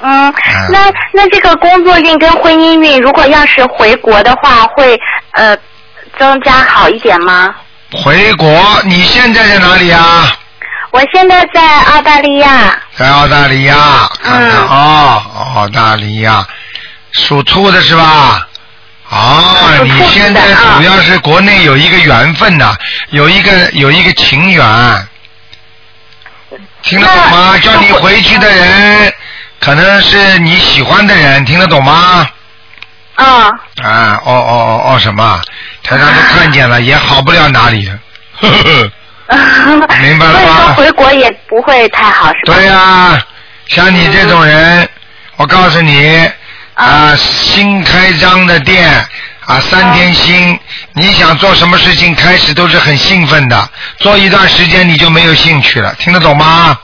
[0.00, 0.32] 嗯，
[0.70, 4.96] 那那这个工作运跟婚姻运，如果要是回国的话，会
[5.32, 5.56] 呃
[6.16, 7.52] 增加好一点吗？
[8.04, 10.32] 回国，你现在在哪里啊？
[10.90, 13.74] 我现在在澳大利亚，在澳大利亚，
[14.22, 15.22] 看看嗯哦，
[15.56, 16.46] 澳大利亚，
[17.12, 18.46] 属兔的是吧？
[19.10, 22.76] 哦，你现在主要是国内有一个缘分呐，
[23.10, 25.08] 有一个有一个情缘，
[26.82, 27.58] 听得懂吗？
[27.58, 29.12] 叫你回去的人，
[29.60, 32.26] 可能是你喜欢的人，听得懂吗？
[33.16, 33.26] 嗯，
[33.82, 35.40] 啊，哦哦哦哦，什么？
[35.82, 37.90] 台上都看见了，也好不了哪里。
[38.40, 38.92] 呵呵呵
[40.02, 42.54] 明白了吗所以说回国也不会太好，是吧？
[42.54, 43.20] 对呀、
[43.68, 44.88] 像你这种人，
[45.36, 46.30] 我告诉你，
[46.74, 48.88] 啊，新开张的店
[49.44, 50.58] 啊，三天新，
[50.94, 56.78] 你想做什么事情，开始都是很兴奋的，做一段时间你就没有兴趣了，听得懂吗？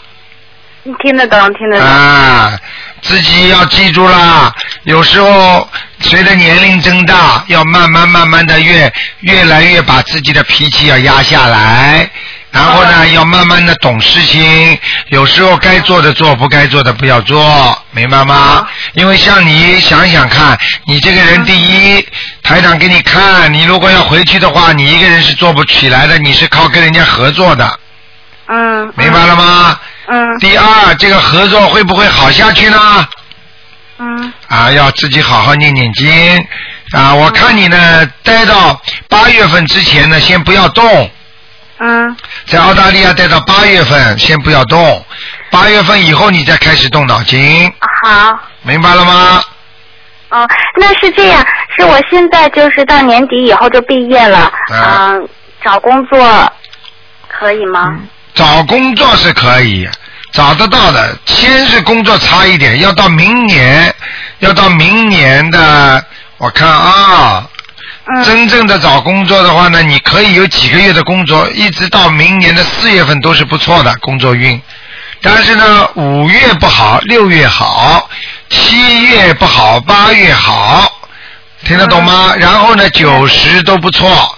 [0.83, 1.89] 你听得懂，听得懂。
[1.89, 2.53] 啊，
[3.01, 4.53] 自己要记住啦，
[4.83, 5.67] 有时候
[6.01, 12.11] 随着年龄增大，要慢慢慢慢的越越来越把自己的脾气要压下来，
[12.55, 18.65] 然后呢，要慢慢的懂事情，有时候该做的做，不该做的不要做，明白吗？
[18.93, 22.07] 因为像你想想看，你这个人第一，
[22.45, 27.79] 台长给你看，你如果要回去的话，你一个人是做不起来的，你是靠跟人家合作的，
[28.47, 28.93] 嗯。
[28.97, 29.81] 明白了吗？
[30.07, 33.09] 嗯第二，这个合作会不会好下去呢？
[33.99, 36.47] 嗯啊，要自己好好念念经
[36.93, 37.13] 啊！
[37.15, 41.11] 我看你呢，待到八月份之前呢，先不要动，
[41.79, 45.05] 嗯在澳大利亚待到八月份，先不要动，
[45.51, 48.39] 八月份以后你再开始动脑筋，好。
[48.63, 49.43] 明白了吗？
[50.31, 50.49] 哦，
[50.81, 51.45] 那是这样，
[51.77, 54.39] 是我现在就是到年底以后就毕业了，
[54.73, 55.29] 啊嗯，
[55.63, 56.53] 找工作
[57.29, 57.99] 可以吗？
[58.35, 59.89] 找工作是可以
[60.33, 63.95] 找得到的，先是工作差一点，要到明年，
[64.41, 66.05] 要到明年的，
[66.39, 67.49] 我看啊，嗯
[68.25, 74.61] 真正的找工作的话呢，你可以有几个月的工作，一直到明年的四月份都是不错的工作运。
[75.23, 78.09] 但是呢，五月不好，六月好，
[78.51, 81.01] 七月不好，八月好，
[81.65, 82.35] 听得懂吗？
[82.39, 84.37] 然后呢，九十都不错。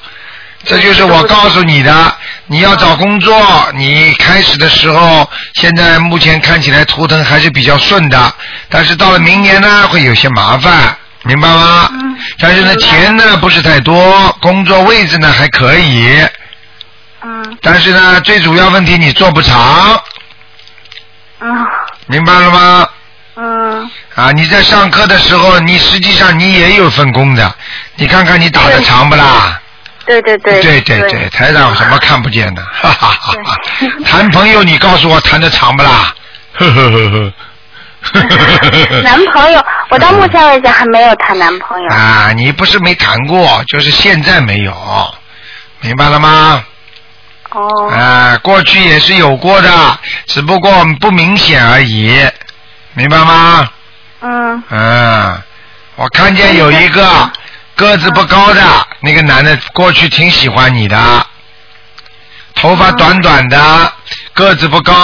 [0.64, 3.36] 这就是我告诉你的，你要找工作，
[3.74, 8.34] 你开始的时候，现在目前看起来图腾还是比较顺的，
[8.68, 10.96] 但是到了明年呢，会有些麻烦，
[11.26, 11.88] 明白吗？
[11.92, 16.26] 嗯但是呢，钱呢不是太多，工作位置呢还可以，
[17.22, 20.00] 嗯但是呢，最主要问题你做不长，
[21.40, 21.66] 嗯
[22.06, 22.88] 明白了吗？
[23.36, 27.54] 嗯，啊，你在上课的时候，你实际上你也有份工的，
[27.96, 29.60] 你看看你打的长不啦？
[30.06, 33.56] 对对对对对对，台长什么看不见的，哈哈哈哈！
[34.04, 36.14] 谈朋友，你告诉我谈的长不啦？
[36.54, 37.32] 呵呵呵呵。
[39.02, 41.88] 男朋友，我到目前为止还没有谈男朋友。
[41.90, 45.14] 啊，你不是没谈过，就是现在没有，
[45.80, 46.64] 明白了吗？
[47.50, 52.14] 哦，啊，过去也是有过的，只不过不明显而已，
[52.94, 53.68] 明白吗？
[54.20, 54.62] 嗯。
[54.70, 55.42] 嗯，
[55.96, 57.30] 我看见有一个
[57.74, 58.62] 个子不高的
[59.00, 61.26] 那个男的，过去挺喜欢你的，
[62.54, 63.92] 头发短短的，
[64.34, 64.94] 个子不高，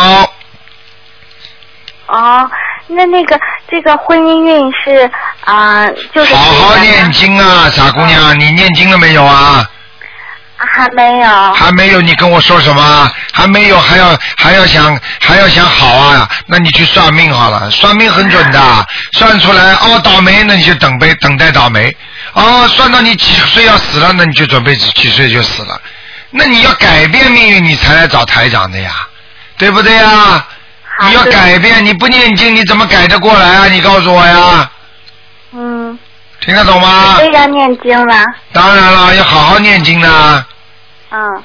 [2.06, 2.50] 哦，
[2.88, 3.38] 那那个
[3.70, 5.10] 这个婚姻运是
[5.44, 9.68] 啊、就是好好念经啊，傻姑娘，你念经了没有啊？
[10.56, 11.52] 还没有。
[11.54, 13.10] 还没有，你跟我说什么？
[13.32, 16.28] 还没有，还要还要想还要想好啊？
[16.46, 21.94] 那你去算命好了，算命很准的，算出来哦倒霉，那你就等呗等待倒霉。
[22.34, 25.80] 哦，算到你几岁要死了，那你就准备几几岁就死了。
[26.30, 28.92] 那你要改变命运，你才来找台长的呀，
[29.58, 30.46] 对不对呀？
[30.98, 33.66] 好你要改变，你不念经，你怎么改得过来啊？
[33.68, 34.70] 你告诉我呀，
[35.52, 35.98] 嗯，
[36.40, 37.18] 听得懂吗？
[37.32, 38.24] 要念经了。
[38.52, 40.46] 当然了，要好好念经的。
[41.10, 41.42] 嗯。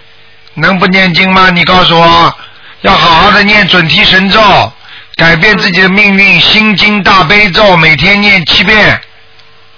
[0.55, 1.49] 能不念经吗？
[1.51, 2.35] 你告诉我，
[2.81, 4.41] 要好好的念准提神咒，
[5.15, 8.99] 改变自己的命运，心经大悲咒每天念七遍，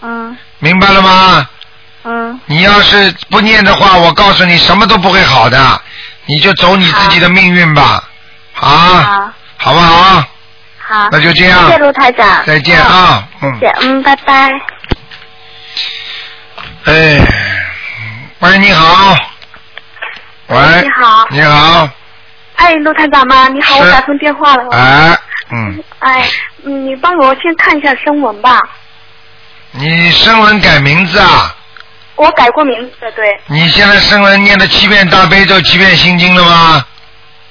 [0.02, 0.36] 嗯。
[0.60, 1.48] 明白了吗？
[2.04, 2.40] 嗯。
[2.46, 5.82] 你要是不念的话，我告诉你，什么都不会好的，
[6.26, 8.04] 你就走你自己的命运吧，
[8.60, 10.26] 啊，好好不好？
[10.78, 14.50] 好，那就这样谢谢卢台长，再见啊，嗯谢，嗯，拜拜。
[16.86, 17.20] 哎，
[18.40, 19.16] 喂，你好，
[20.48, 21.90] 喂，你好你好，
[22.56, 23.48] 哎，卢台长吗？
[23.50, 24.64] 你好，我打通电话了。
[24.72, 25.18] 哎，
[25.52, 26.28] 嗯，哎，
[26.64, 28.60] 嗯你帮我先看一下声纹吧。
[29.72, 31.56] 你声纹改名字啊？
[32.16, 36.86] 我改过名字的，对，你现在声纹念的七遍大悲咒，七遍心经了吗？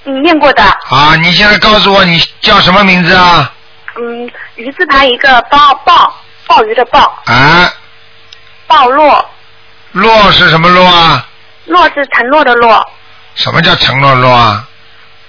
[0.09, 0.62] 你念过的。
[0.62, 3.53] 啊，你现在告诉我你叫什么名字啊？
[3.97, 6.14] 嗯，鱼字旁一个鲍鲍，
[6.47, 7.73] 鲍鱼的鲍，啊，
[8.66, 9.29] 鲍落，
[9.92, 11.27] 洛是什么洛啊？
[11.66, 12.85] 落是承诺的落。
[13.35, 14.64] 什么叫承诺洛啊？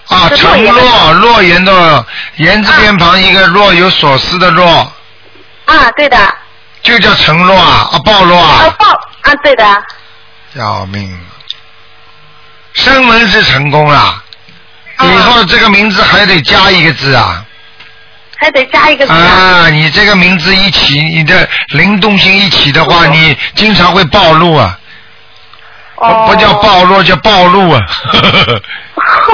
[0.08, 2.06] 啊，是承洛诺，洛言的
[2.38, 4.66] 言字边旁一个若有所思的若，
[5.66, 6.18] 啊，对的。
[6.82, 8.88] 就叫承诺啊，啊，暴露啊，啊，鲍
[9.22, 9.84] 啊，对的。
[10.54, 11.20] 要命了！
[12.74, 14.24] 声纹是成功了，啊
[15.02, 17.46] 以后这个名字还得加一个字啊。
[18.42, 19.18] 还得加一个字啊。
[19.18, 24.80] 啊，你这个名字一起，你的灵动性一起的话，你经常会暴露啊。
[25.96, 26.26] 哦。
[26.28, 27.82] 不叫暴露，叫暴露啊。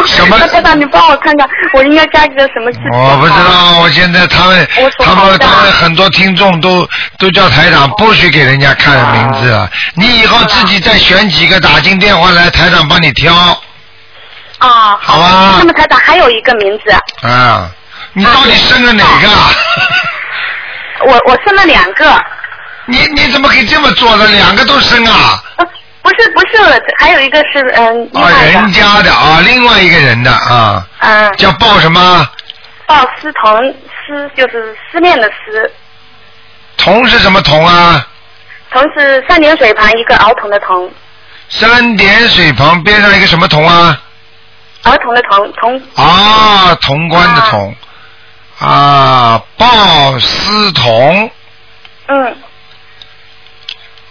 [0.06, 2.80] 什么那台长，你帮我看看，我应该加一个什么字？
[2.92, 4.68] 我不知道，我现在他们
[5.00, 9.68] 他们他们很多听众都都叫台长不许给人家看名字啊！
[9.96, 13.34] 你以后自己再选几个打进电话来，台长帮你挑
[14.60, 16.92] 啊，好吧那么台长还有一个名字，
[17.28, 17.70] 啊！
[18.14, 19.52] 你到底生了哪个啊？
[21.06, 22.24] 我我生了两个，
[22.86, 24.26] 你你怎么可以这么做呢？
[24.28, 25.44] 两个都生啊？
[25.58, 25.66] 呃，
[26.02, 32.28] 不是不是，还有一个是嗯人，家的啊，另外一个人的啊，嗯，叫鲍什么？
[32.88, 33.76] 鲍思彤，
[34.08, 35.72] 思就是思念的思，
[36.78, 38.08] 彤是什么彤啊？
[38.72, 40.90] 彤是三点水旁一个儿童的童，
[41.50, 44.00] 三点水旁边上一个什么童啊？
[44.86, 47.76] 儿童的童童啊，潼关的潼。
[48.60, 51.30] 啊，鲍思彤
[52.08, 52.38] 嗯。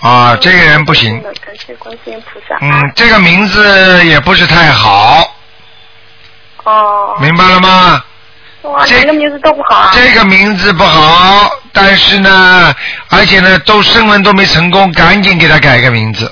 [0.00, 1.32] 啊，这个人不行，感
[1.66, 2.58] 谢观世音菩萨。
[2.60, 5.34] 嗯，这个名字也不是太好，
[6.64, 7.16] 哦。
[7.20, 8.04] 明白了吗？
[8.62, 9.90] 哇，这个名字都不好啊。
[9.94, 12.74] 这个名字不好，但是呢，
[13.08, 16.30] 而且呢，都声纹都没成功，赶紧给他改个名字。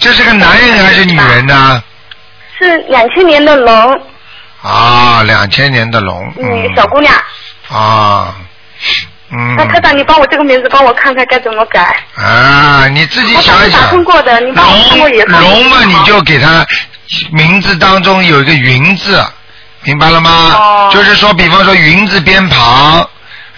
[0.00, 1.82] 这是个男人还是女人呢？
[2.58, 4.00] 是两千年的龙，
[4.62, 6.32] 啊，两千年的龙。
[6.40, 7.14] 嗯小姑娘。
[7.70, 8.34] 啊，
[9.30, 9.54] 嗯。
[9.56, 11.94] 那科长，你帮我这个名字帮我看看该怎么改。
[12.16, 14.02] 啊，你自己想一想打通。
[14.04, 16.66] 过的，你帮我看过也龙龙嘛，你就给他
[17.32, 19.24] 名字当中有一个云字，
[19.84, 20.30] 明白了吗？
[20.58, 23.08] 哦就是说，比方说云字边旁，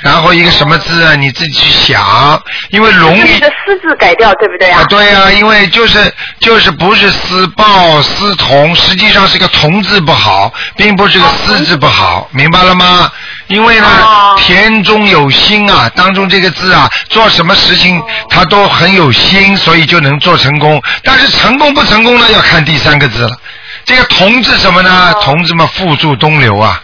[0.01, 4.81] 然后一个什么字啊，你自己去想，因为龙是那个思字改掉，对不对啊？
[4.81, 13.11] 啊，对呀、因为就是就是不是思报思同，实际上是个同字不好，并不是个思字不好，明白了吗？
[13.49, 20.81] 因为呢，哦田中有心啊，当中这个字啊，做什么事情他都很有心，所以就能做成功。
[21.03, 23.37] 但是成功不成功呢，要看第三个字了。
[23.85, 25.13] 这个同字什么呢？
[25.15, 26.81] 哦同字嘛，付诸东流啊，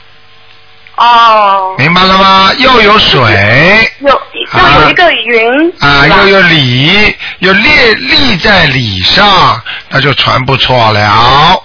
[0.96, 1.74] 哦。
[1.78, 2.52] 明白了吗？
[2.59, 3.20] 又有水。
[4.00, 5.72] 有又有一个云。
[5.80, 11.62] 啊，又有理，有立立在理上，那就传不错了，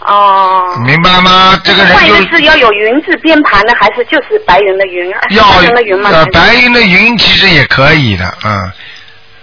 [0.00, 0.76] 哦。
[0.86, 1.60] 明白吗？
[1.64, 5.12] 这个人就换一个字要有云字边旁的，还是就是白云的云？
[5.12, 6.10] 啊要白云的云吗？
[6.12, 8.72] 呃白云的云其实也可以的，嗯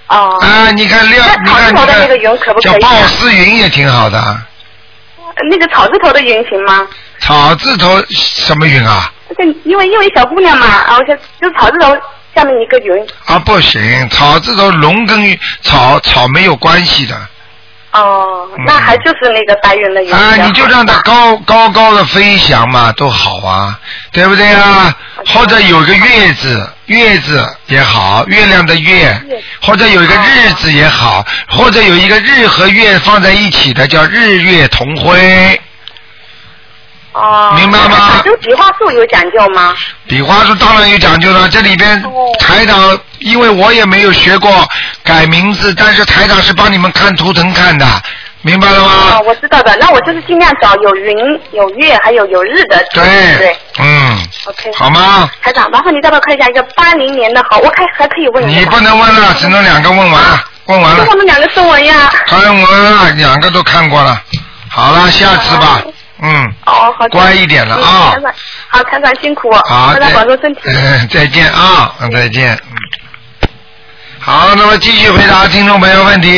[0.07, 0.37] 哦。
[0.41, 4.41] 啊，你看亮，你看你那草字头的那个看云可不可以啊叫鲍思云也挺好的，
[5.49, 6.87] 那个草字头的云行吗？
[7.19, 9.11] 草字头什么云啊？
[9.29, 11.95] 这个因为因为小姑娘嘛，而且就是草字头
[12.35, 13.05] 下面一个云。
[13.25, 17.15] 啊，不行，草字头龙跟草草没有关系的。
[17.91, 20.13] 哦，嗯那还就是那个白云的云。
[20.13, 23.79] 啊，你就让它高高高的飞翔嘛，都好啊，
[24.11, 24.95] 对不对啊？
[25.25, 29.19] 或者有个月字，月字也好，月亮的月，
[29.61, 35.59] 或者有一个日字也好，或者有一个日和月放在一起的叫日月同辉。
[37.17, 37.53] 哦。
[37.55, 39.75] 明白吗就笔画数有讲究吗？
[40.07, 44.49] 笔画数当然有讲究了，这里边哦台长，因为我也没有学过
[45.03, 47.85] 改名字，但是台长是帮你们看图腾看的，
[48.41, 49.23] 明白了吗哦，？
[49.25, 49.75] 我知道的。
[49.79, 51.17] 那我就是尽量找有云、
[51.51, 53.01] 有月，还有有日的字。
[53.01, 53.57] 对，对。
[53.79, 54.71] 嗯，OK。
[54.75, 55.29] 好吗？
[55.41, 58.65] 台长，麻烦你再帮我看一下一个八零年的好，我看还可以问一你。
[58.65, 62.09] 不能问了，只能两个问完了，问完了就，他们两个声纹呀。
[62.25, 64.21] 看完了，两个都看过了。
[64.69, 65.81] 好了，下次吧。
[66.21, 67.09] 嗯，哦，好的。
[67.09, 68.33] 乖一点了嗯啊
[68.69, 70.61] 好，团长辛苦，好，台长再保重身体。
[70.65, 72.53] 嗯 再见啊，嗯再见。
[72.53, 73.49] 嗯
[74.19, 76.29] 好，那么继续回答听众朋友问题。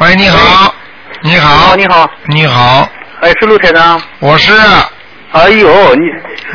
[0.00, 0.74] 喂，你好，
[1.22, 2.88] 你好，你好，你好，
[3.20, 4.00] 哎，是陆台长。
[4.20, 4.52] 我是
[5.32, 6.04] 哎呦，你，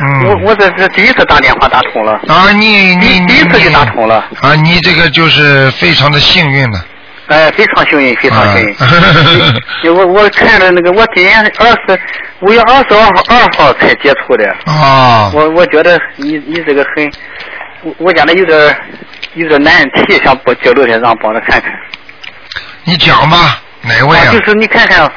[0.00, 2.12] 嗯我我这是第一次打电话打通了。
[2.26, 4.24] 啊，你你你第一次就打通了。
[4.40, 6.84] 啊，你这个就是非常的幸运了。
[7.28, 8.74] 哎，非常幸运，非常幸运。
[8.74, 8.88] 啊
[9.94, 12.00] 我我看了那个，我今年二十
[12.40, 14.44] 五月二十二号二号才接触的。
[14.66, 17.12] 啊，我我觉得你你这个很，
[17.82, 18.76] 我我家里有点
[19.34, 21.72] 有点难题，想帮叫陆台长帮着看看。
[22.84, 24.32] 你讲吧，哪位啊？
[24.32, 25.10] 就是你看看，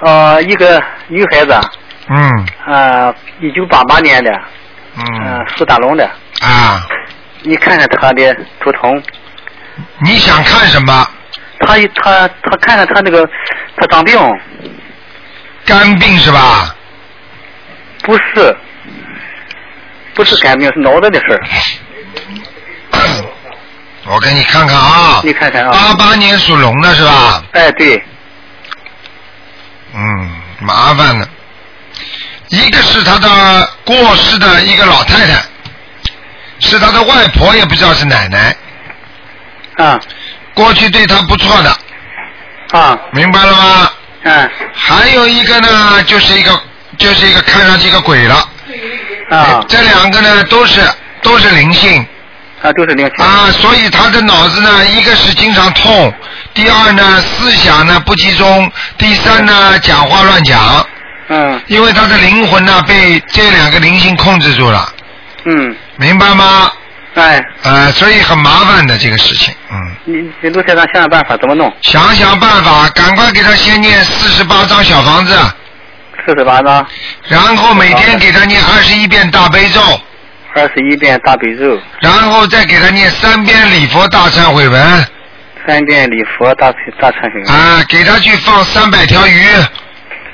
[0.00, 1.60] 呃，一个女孩子，
[2.08, 4.30] 嗯呃，一九八八年的，
[4.96, 6.04] 嗯呃，属大龙的，
[6.40, 6.84] 啊，
[7.42, 9.00] 你看看她的图腾，
[10.00, 11.06] 你想看什么？
[11.64, 13.28] 她她她看看他那个，
[13.76, 14.18] 他长病，
[15.64, 16.74] 肝病是吧？
[18.02, 18.56] 不是，
[20.14, 21.40] 不是肝病，是脑袋的事儿。
[24.06, 25.22] 我给你看看啊。
[25.24, 25.72] 你看看啊。
[25.72, 27.42] 八八年属龙的是吧？
[27.52, 28.04] 哎，对，
[29.94, 31.26] 嗯，麻烦了。
[32.48, 35.42] 一个是他的过世的一个老太太，
[36.60, 38.54] 是他的外婆，也不知道是奶奶。
[39.76, 39.98] 啊。
[40.54, 41.76] 过去对他不错的。
[42.78, 42.98] 啊。
[43.12, 43.90] 明白了吗？
[44.22, 44.50] 嗯。
[44.72, 46.58] 还有一个呢，就是一个
[46.96, 48.48] 就是一个看上去一个鬼了。
[49.30, 49.64] 啊。
[49.68, 50.80] 这两个呢都是
[51.22, 52.06] 都是灵性。
[52.62, 53.24] 啊，都是灵性。
[53.24, 56.12] 啊，所以他的脑子呢，一个是经常痛，
[56.54, 60.86] 第二呢思想呢不集中，第三呢讲话乱讲。
[61.28, 61.60] 嗯。
[61.66, 64.88] 因为他的灵魂呢被这两个灵性控制住了。
[65.44, 65.76] 嗯。
[65.96, 66.72] 明白吗？
[67.14, 67.44] 哎。
[67.62, 69.76] 呃，所以很麻烦的这个事情，嗯。
[70.04, 71.72] 你你陆先生想想办法怎么弄？
[71.82, 75.34] 想想办法，赶快给他先念四十八张小房子，
[76.26, 76.86] 四十八张。
[77.28, 79.80] 然后每天给他念二十一遍大悲咒。
[80.54, 81.80] 二十一遍大悲咒。
[82.00, 85.06] 然后再给他念三遍礼佛大忏悔文。
[85.66, 87.52] 三遍礼佛大大忏悔文。
[87.52, 89.46] 啊，给他去放三百条鱼。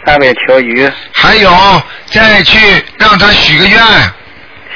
[0.04, 0.90] 三百条鱼。
[1.14, 3.80] 还有，再去让他许个愿。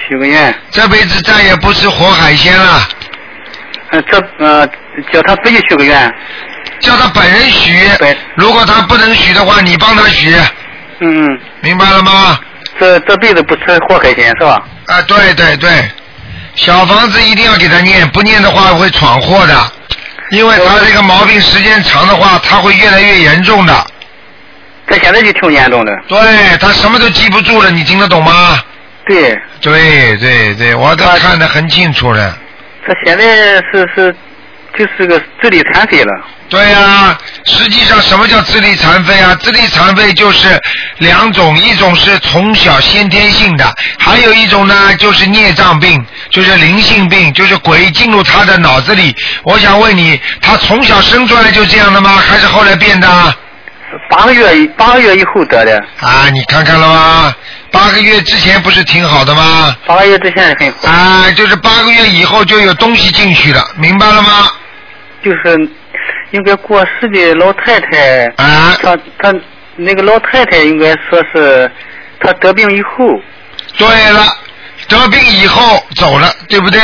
[0.08, 0.54] 许个愿。
[0.70, 2.88] 这辈子再也不吃活海鲜了。
[3.90, 4.66] 呃，这呃，
[5.12, 6.12] 叫他自己许个愿。
[6.80, 7.88] 叫他本人许。
[8.36, 10.34] 如果他不能许的话，你帮他许。
[11.00, 11.40] 嗯嗯。
[11.60, 12.38] 明白了吗？
[12.78, 14.62] 这这辈子不吃活海鲜是吧？
[14.86, 15.70] 啊，对对对，
[16.56, 19.72] 小房子一定要给他念，不念的话会闯祸的，
[20.30, 23.86] 因为他这个毛病时间长的话，他会越来越严重的。
[24.88, 25.96] 他现在就挺严重的。
[26.08, 26.18] 对
[26.58, 28.58] 他什么都记不住了，你听得懂吗？
[29.06, 29.38] 对。
[29.60, 32.38] 对对对，我都看得很清楚了。
[32.86, 33.24] 他现在
[33.72, 34.14] 是是
[34.76, 36.12] 就是个智力残废了。
[36.50, 39.34] 对呀、实际上什么叫智力残废啊？
[39.40, 40.60] 智力残废就是
[40.98, 49.14] 两种，一种是从小先天性的，还有一种呢就是孽障病，就是灵性病，就是鬼进入他的脑子里。
[49.42, 52.10] 我想问你，他从小生出来就这样的吗？
[52.10, 53.08] 还是后来变的？
[54.10, 55.78] 八个月八个月以后得的。
[56.00, 57.34] 啊，你看看了吗？
[57.74, 59.76] 八个月之前不是挺好的吗？
[59.84, 60.88] 八个月之前很好。
[60.88, 64.48] 啊，就是八个月以后就有东西进去了，明白了吗？
[65.22, 65.68] 就是
[66.30, 69.34] 应该过世的老太太，啊，她她
[69.76, 71.70] 那个老太太应该说是
[72.20, 73.04] 她得病以后，
[73.76, 74.24] 对了，
[74.88, 76.80] 得病以后走了，对不对？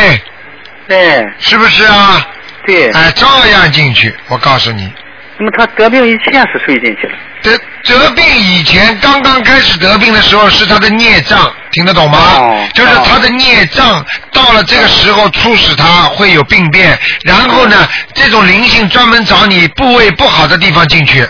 [0.89, 2.27] 对，是不是啊？
[2.67, 2.91] 对。
[2.91, 4.93] 哎，照样进去，我告诉你。
[5.39, 7.13] 那么她得病以前是谁进去了？
[7.43, 12.19] 得得病以前，刚刚开始得病的时候是他的孽障，听得懂吗？
[12.39, 21.27] 哦就是他的孽障到了这个时候，促使他会有病变，然后呢，这种灵性专门找你部位不好的地方进去，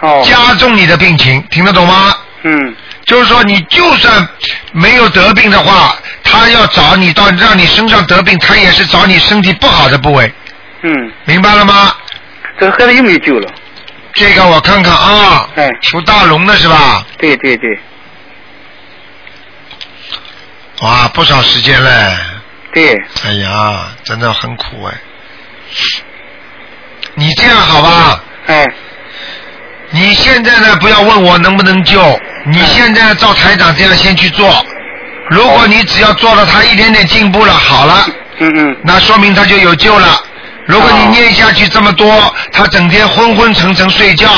[0.00, 2.14] 哦，加重你的病情，听得懂吗？
[2.42, 2.74] 嗯，
[3.04, 4.26] 就是说，你就算
[4.72, 10.32] 没有得病的话，他要找你到让你身上得病，他也是找你身体不好的部位，
[10.82, 11.92] 嗯，明白了吗？
[12.58, 13.48] 这个孩子有没有救了？
[14.18, 17.06] 这个我看看啊，哎，属大龙的是吧？
[17.18, 17.78] 对对对
[20.82, 22.16] 哇，不少时间嘞。
[22.74, 22.92] 对。
[23.24, 24.94] 哎呀，真的很苦哎。
[27.14, 28.20] 你这样好吧？
[28.46, 28.66] 哎。
[29.90, 34.66] 你现在呢，不要问我能不能救，你现在照台长这样先去做。
[35.30, 38.04] 如果你只要做了他一点点进步了，好了，
[38.38, 40.22] 嗯嗯，那说明他就有救了。
[40.68, 44.28] 如果你念下去这么多，他整天昏昏沉沉睡觉，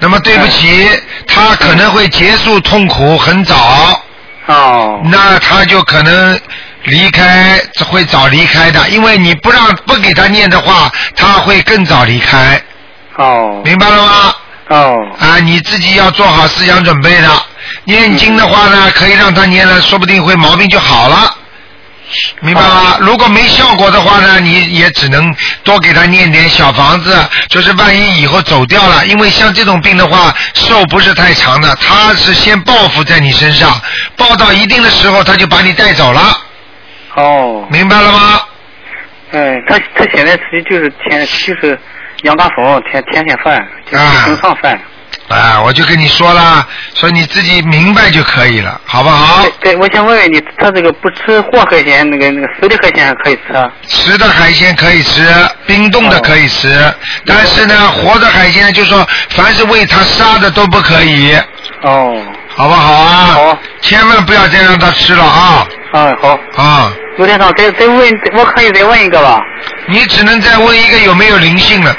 [0.00, 0.88] 那么对不起，
[1.24, 4.02] 他可能会结束痛苦很早。
[4.46, 5.00] 哦。
[5.04, 6.36] 那他就可能
[6.82, 12.60] 离开，会早离开的，因为你不让不给他念的话，他会更早离开。
[13.14, 13.62] 哦。
[13.64, 14.34] 明白了吗？
[14.70, 14.96] 哦。
[15.20, 17.28] 啊，你自己要做好思想准备的，
[17.84, 21.36] 念经的话呢，可以让他念了，说不定会毛病就好了。
[22.40, 22.96] 明白吗？
[23.00, 27.16] 如果没效果的话呢，你也只能多给他念点小房子，
[27.48, 33.80] 就是万一以后走掉了，因为像这种病的话，寿不是太长的，他是先报复在你身上，
[34.16, 36.20] 报到一定的时候，他就把你带走了。
[37.14, 37.66] 哦。
[37.70, 38.40] 明白了吗？
[39.32, 41.78] 嗯，他他现在自己就是天就是
[42.22, 44.80] 羊嘎风，天天天犯，就是啊经常犯。
[45.28, 49.44] 啊，我就跟你说了，所以你自己明白就可以了，好不好？
[49.60, 53.70] 对，我想问问你，他这个不吃活海鲜，那个那个死的海鲜还可以吃啊？
[53.86, 55.22] 吃的海鲜可以吃，
[55.66, 56.92] 冰冻的可以吃，
[57.26, 61.36] 但是呢，活的海鲜就说凡是喂他杀的都不可以。
[61.82, 62.16] 哦。
[62.56, 63.14] 好不好啊？
[63.34, 63.58] 好。
[63.82, 65.66] 千万不要再让他吃了啊！
[65.92, 66.40] 嗯，好。
[66.56, 66.92] 啊。
[67.18, 69.40] 卢天长，再再问，我可以再问一个吧？
[69.86, 71.94] 你只能再问一个有没有灵性了，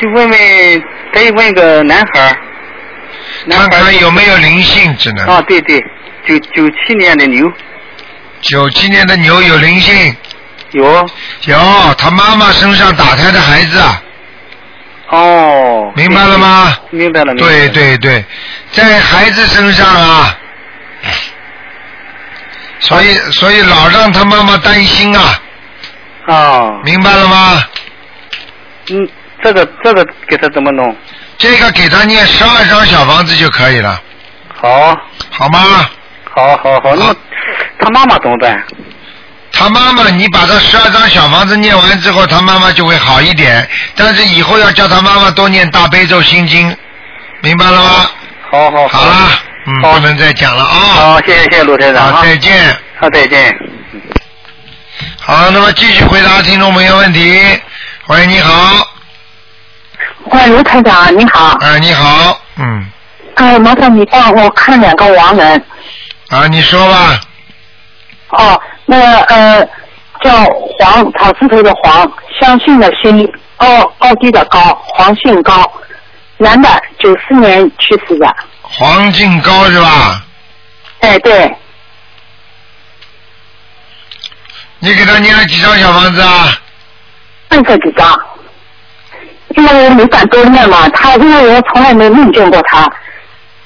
[0.00, 0.38] 就问问，
[1.12, 2.36] 再问一个男孩儿。
[3.50, 5.26] 看看有没有灵性，只能。
[5.26, 5.80] 啊，对对，
[6.26, 7.50] 九九七年的牛。
[8.40, 10.16] 九七年的牛有灵性。
[10.72, 11.08] 有。
[11.44, 11.58] 有，
[11.96, 14.02] 他妈妈身上打胎的孩子啊。
[15.10, 15.92] 哦。
[15.96, 16.76] 明白了吗？
[16.90, 17.32] 明白了。
[17.34, 18.24] 明白了对对对，
[18.72, 20.36] 在孩子身上啊，
[22.80, 25.42] 所以所以老让他妈妈担心啊。
[26.26, 26.80] 啊。
[26.84, 27.64] 明白了吗？
[28.90, 29.08] 嗯，
[29.42, 30.96] 这个这个给他怎么弄？
[31.38, 34.00] 这个给他念十二张小房子就可以了，
[34.54, 34.96] 好。
[35.30, 35.88] 好吗？
[36.34, 37.16] 好好好，那么
[37.78, 38.60] 他妈妈怎么办？
[39.52, 43.68] 他妈妈，你把这十二张小房子念完之后，他妈妈就会好一点。
[43.96, 46.76] 但是以后要叫他妈妈多念大悲咒心经，
[47.40, 48.10] 明白了吗？
[48.50, 49.30] 好好好了，
[49.66, 50.74] 嗯，不能再讲了啊。
[50.74, 52.76] 好，谢谢谢谢卢台长好，啊再见。
[52.98, 53.56] 好，再见。
[55.20, 57.40] 好，那么继续回答听众朋友问题。
[58.08, 58.97] 喂，你好。
[60.30, 61.56] 喂，卢台长，你好。
[61.60, 62.86] 哎，你好，嗯，
[63.36, 65.64] 哎，麻烦你帮我看两个亡人。
[66.28, 67.20] 啊，你说吧。
[68.30, 69.68] 哦，那个呃，
[70.22, 70.44] 叫
[70.78, 72.10] 黄草字头的黄，
[72.40, 73.26] 相信的信，
[73.56, 75.70] 高高低的高，黄姓高，
[76.36, 76.68] 男的，
[76.98, 78.36] 九四年去世的。
[78.60, 80.22] 黄敬高是吧？
[81.00, 81.56] 哎，对，
[84.80, 86.52] 你给他念了几张小房子啊？
[87.48, 88.20] 二十几张。
[89.58, 92.88] 因为我没敢多念嘛，他因为我从来没梦见过他，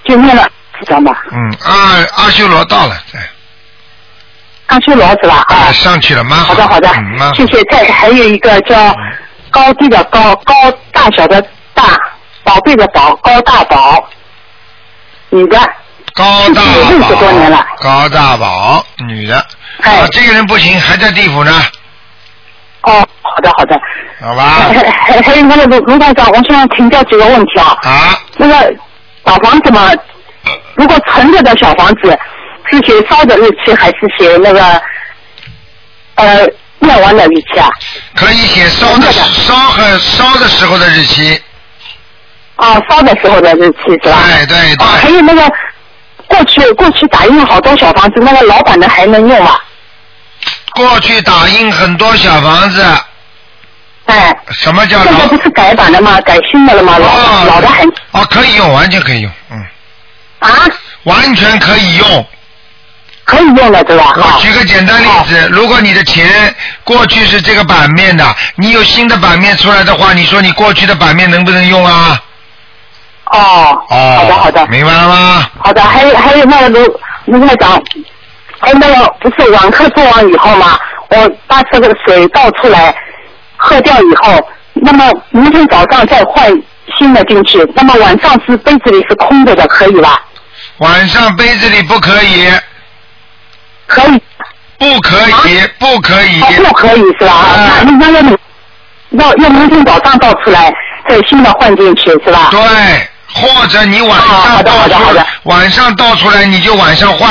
[0.05, 0.43] 就念了
[0.81, 1.23] 几张吧。
[1.31, 1.73] 嗯，阿
[2.17, 3.21] 阿修罗到了，对。
[4.69, 5.45] 阿修罗是吧？
[5.49, 6.47] 啊，上去了，蛮好。
[6.47, 6.89] 好的好的。
[7.35, 7.63] 谢谢。
[7.71, 8.95] 再还有一个叫
[9.51, 10.55] 高低的高，高
[10.93, 11.85] 大小的大，
[12.43, 14.09] 宝贝的宝，高大宝，
[15.29, 15.59] 女的。
[16.15, 17.67] 高大宝六十多年了。
[17.81, 19.45] 高大宝，女的。
[19.83, 20.01] 哎。
[20.01, 21.53] 啊，这个人不行，还在地府呢，
[22.83, 23.81] 哦，好的好的。
[24.21, 24.71] 好吧？
[25.25, 27.77] 还有那个卢卢台长，我想请教几个问题啊。
[27.83, 28.19] 啊。
[28.37, 28.55] 那个
[29.27, 29.91] 小房子嘛，
[30.75, 32.19] 如果存着的小房子
[32.71, 34.83] 是写烧的日期，还是写那个
[36.17, 36.47] 呃
[36.79, 37.69] 念完的日期啊？
[38.15, 41.41] 可以写烧的烧和烧的时候的日期。
[42.57, 44.19] 啊，烧的时候的日期是吧？
[44.29, 44.87] 对对对。
[44.87, 45.43] 哦，还有那个
[46.29, 49.59] 过去过去打印了好多小房子，那个老板的还能用吗？
[50.75, 52.85] 过去打印很多小房子。
[54.07, 54.37] 哎。
[54.51, 55.05] 什么叫老？
[55.05, 56.21] 现在不是改版了吗？
[56.23, 56.99] 改新的了吗？
[56.99, 59.67] 老老的还哦，可以用，完全可以用，嗯。
[60.41, 60.51] 啊？
[61.05, 62.27] 完全可以用。
[63.25, 64.13] 可以用的对吧？
[64.17, 72.21] 我举个简单例子，如果你的钱过去是这个版面的，你有新的版面出来的话，你说你过去的版面能不能用啊？
[73.27, 73.83] 哦。
[73.89, 74.17] 哦。
[74.19, 74.67] 好的好的。
[74.67, 75.51] 明白了吗？
[75.63, 77.81] 好的，还有还有那个卢卢台长，
[78.63, 82.95] 哎，那个不是网课做完以后嘛，我把这个水倒出来，
[83.57, 86.51] 喝掉以后，那么明天早上再换
[86.97, 90.21] 新的进去，那么晚上是杯子里是空着的，可以吧？
[90.79, 92.49] 晚上杯子里不可以。
[93.87, 94.23] 可以。
[94.79, 96.41] 不可以，不可以。
[96.41, 97.45] 哦，不可以是吧？
[97.83, 98.37] 那那要
[99.11, 100.73] 要要明天早上倒出来，
[101.09, 102.49] 再新的换进去是吧？
[102.51, 102.61] 对，
[103.33, 107.31] 或者你晚上倒出来，晚上倒出来你就晚上换。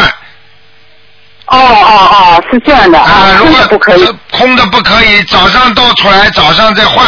[1.51, 7.05] 哦哦哦，是这样的啊，如果不可以，空的不可以，早上倒出来，早上再换。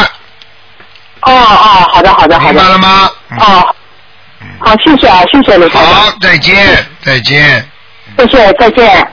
[1.21, 2.53] 哦哦，好的好的好的。
[2.53, 3.09] 明白了吗？
[3.39, 3.75] 哦，
[4.59, 5.93] 好，谢谢啊，谢谢卢台长。
[5.93, 7.65] 好，再见，再见。
[8.17, 9.07] 谢谢，再见。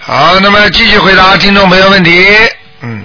[0.00, 2.26] 好，那么继续回答听众朋友问题。
[2.80, 3.04] 嗯，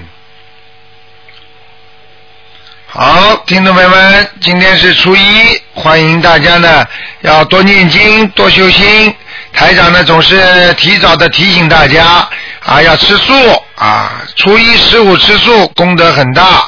[2.87, 6.83] 好，听众朋友们，今天是初一，欢迎大家呢
[7.21, 9.15] 要多念经，多修心。
[9.59, 12.25] 台长呢总是提早的提醒大家
[12.63, 13.33] 啊，要吃素
[13.75, 16.63] 啊，初一十五吃素功德很大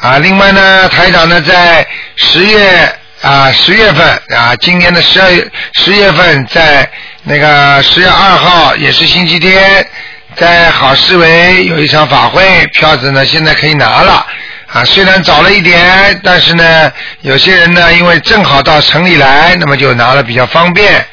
[0.00, 0.16] 啊。
[0.16, 6.88] 另外呢，台长呢在十月啊十月份啊，今年的十二月十月份在
[7.24, 9.86] 那个十月二号也是星期天，
[10.34, 14.26] 在好市委有一场法会，票子呢现在可以拿了。
[14.72, 21.06] 啊，虽然早了一点，但是呢，有些人呢，因为正好到城里来，那么就拿了比较方便。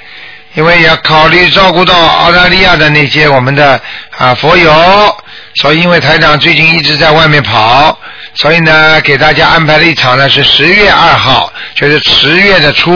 [0.56, 3.80] 因为要考虑照顾到澳大利亚的那些我们的
[4.18, 5.18] 啊佛友，
[5.56, 7.98] 所以因为台长最近一直在外面跑，
[8.34, 12.92] 所以呢给大家安排了一场呢是十月二号，就是十月的初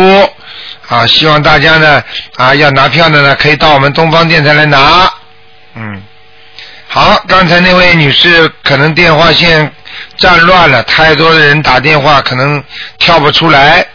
[0.87, 2.03] 啊，希望大家呢
[2.37, 5.11] 啊要拿票的呢可以到我们东方电台来拿。
[5.75, 6.01] 嗯，
[6.87, 9.71] 好，刚才那位女士可能电话线
[10.17, 12.63] 站乱了，太多的人打电话可能
[12.97, 13.85] 跳不出来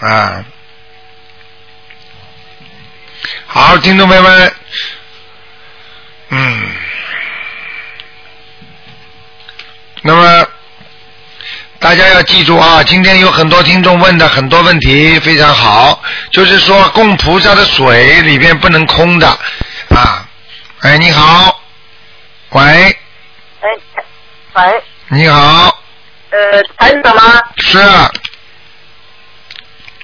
[0.00, 0.44] 啊。
[3.52, 4.54] 好，听众朋友们，
[6.28, 6.70] 嗯，
[10.02, 10.46] 那么
[11.80, 19.26] 大家要记住啊，今天有很多听众问的很多问题非常好，就是说供菩萨的水里边不能空的。
[19.26, 20.24] 啊。
[20.82, 21.60] 哎，你好，
[22.50, 23.68] 喂，哎，
[24.54, 25.76] 喂，你好，
[26.30, 27.42] 呃，台长吗？
[27.56, 27.78] 是，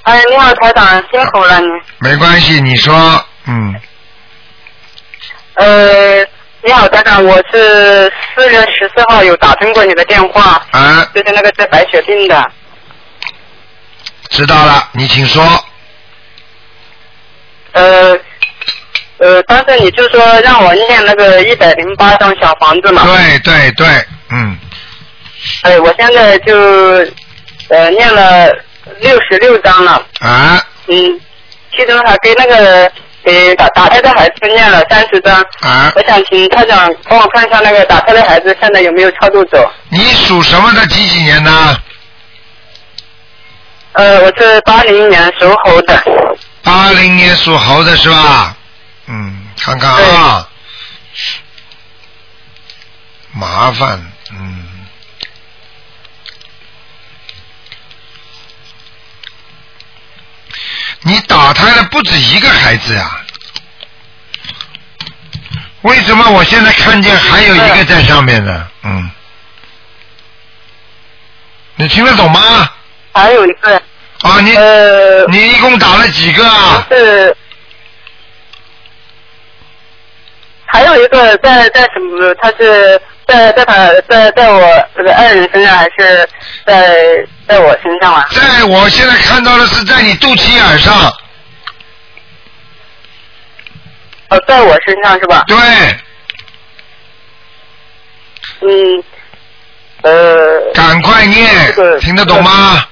[0.02, 1.66] 哎，你好，台长，辛苦了你。
[2.00, 3.74] 没关系，你说，嗯，
[5.54, 6.18] 呃，
[6.62, 12.50] 你好，台长，我是四月十四号有打通过你的电话，啊，就是那个治白血病的。
[14.30, 15.42] 知道了，你请说。
[17.72, 18.18] 呃，
[19.18, 23.04] 呃，当时你就说让我念那个一百零八张小房子嘛。
[23.04, 23.86] 对对对，
[24.30, 24.58] 嗯，
[25.62, 26.56] 哎，我现在就
[27.68, 28.50] 呃念了
[28.98, 30.04] 六十六张了。
[30.18, 30.60] 啊。
[30.88, 31.20] 嗯，
[31.76, 32.90] 其中还跟那个
[33.26, 35.34] 给打打胎的孩子念了三十张。
[35.60, 35.92] 啊。
[35.96, 39.70] 我想请他长帮我看一下那个打胎的孩子现在有没有超度走。
[39.90, 40.86] 你属什么的？
[40.86, 41.50] 几几年的？
[43.92, 46.02] 呃，我是八零年属猴的。
[46.62, 48.54] 八零年属猴的是吧？
[49.06, 50.48] 嗯，看看啊，
[53.32, 54.00] 麻烦，
[54.32, 54.65] 嗯，
[61.06, 63.22] 你打胎了不止一个孩子呀？
[65.82, 68.68] 为什么我现在看见还有一个在上面呢？
[68.82, 69.08] 嗯，
[71.76, 72.68] 你听得懂吗？
[73.12, 73.80] 还有一个。
[74.22, 76.84] 啊，你呃你一共打了几个啊？
[76.90, 77.36] 是。
[80.64, 82.34] 还有一个在在什么？
[82.42, 86.28] 他是在在他在在我这个爱人身上，还是
[86.64, 86.96] 在
[87.48, 88.26] 在我身上啊？
[88.30, 90.94] 在我现在看到的是在你肚脐眼上。
[94.28, 95.44] 哦，在我身上是吧？
[95.46, 95.56] 对。
[98.60, 99.04] 嗯。
[100.02, 100.72] 呃。
[100.74, 101.48] 赶快念，
[102.00, 102.84] 听得懂吗？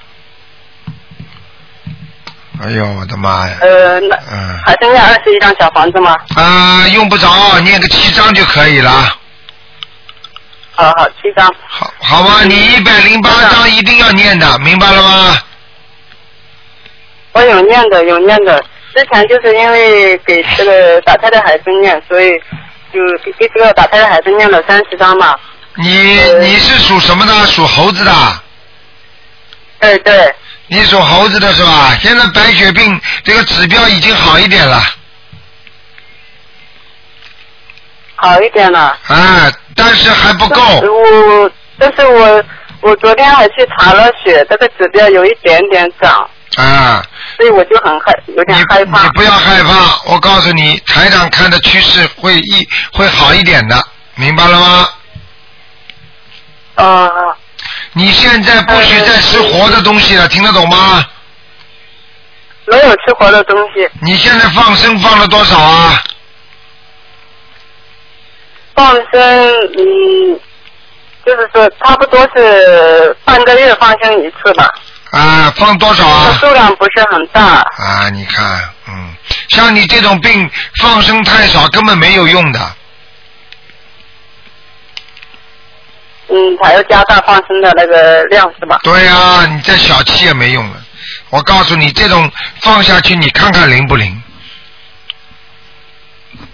[2.63, 3.57] 哎呦，我的妈呀！
[3.59, 6.15] 呃，那嗯还剩下二十一张小房子吗？
[6.35, 9.19] 啊，用不着，念个七张就可以了，
[10.75, 11.49] 好好，七张。
[11.67, 15.37] 好，好吧，你一百零八张一定要念的，明白了吗？
[17.31, 18.63] 我有念的，有念的。
[18.95, 22.31] 之前就是因为给这个打胎的孩子念，所以
[22.93, 25.35] 就给给这个打胎的孩子念了三十张嘛。
[25.75, 27.33] 你你是属什么的？
[27.47, 28.11] 属猴子的。
[29.79, 30.33] 对对。
[30.67, 31.93] 你属猴子的是吧？
[32.01, 34.81] 现在白血病这个指标已经好一点了。
[38.15, 38.97] 好一点了。
[39.07, 40.61] 啊，但是还不够。
[40.81, 42.43] 我，但是我
[42.81, 47.03] 我昨天还去查了血，这个指标有一点点涨，啊，
[47.37, 49.03] 所以我就很害，有点害怕。
[49.03, 53.75] 你不要害怕，我告诉你，台长看的趋势会一会好一点的，
[54.15, 54.89] 明白了吗？
[56.75, 57.09] 啊。
[57.93, 61.05] 你现在不许再吃活的东西了，听得懂吗？
[62.67, 63.87] 没有吃活的东西。
[64.01, 66.03] 你现在放生放了多少啊？
[68.75, 69.21] 放生，
[69.77, 70.39] 嗯，
[71.25, 74.69] 就是说差不多是半个月放生一次吧。
[75.11, 76.33] 啊，放多少啊？
[76.39, 77.41] 数量不是很大。
[77.77, 79.15] 啊，你看，嗯，
[79.47, 80.49] 像你这种病
[80.81, 82.59] 放生太少，根本没有用的。
[86.27, 88.79] 嗯，还要加大放生的那个量是吧？
[88.83, 90.83] 对呀、你再小气也没用了。
[91.29, 92.29] 我告诉你，这种
[92.61, 94.21] 放下去，你看看灵不灵？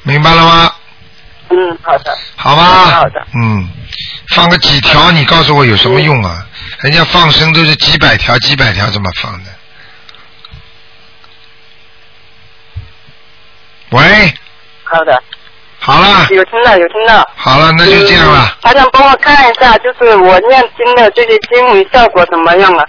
[0.04, 0.76] 明白了吗？
[1.52, 2.18] 嗯，好的。
[2.36, 2.64] 好吧。
[2.64, 3.26] 好的。
[3.36, 3.70] 嗯，
[4.36, 6.46] 放个几条，你告诉我有什么用啊？
[6.82, 9.50] 人家放生都是几百条、几百条这么放的。
[13.90, 14.34] 喂，
[14.84, 15.22] 好的。
[15.80, 16.28] 好了。
[16.30, 17.28] 有听到，有听到。
[17.36, 18.58] 好了，那就这样了。
[18.64, 22.88] 还想帮我看一下，就是我念经的这些经文效果怎么样了？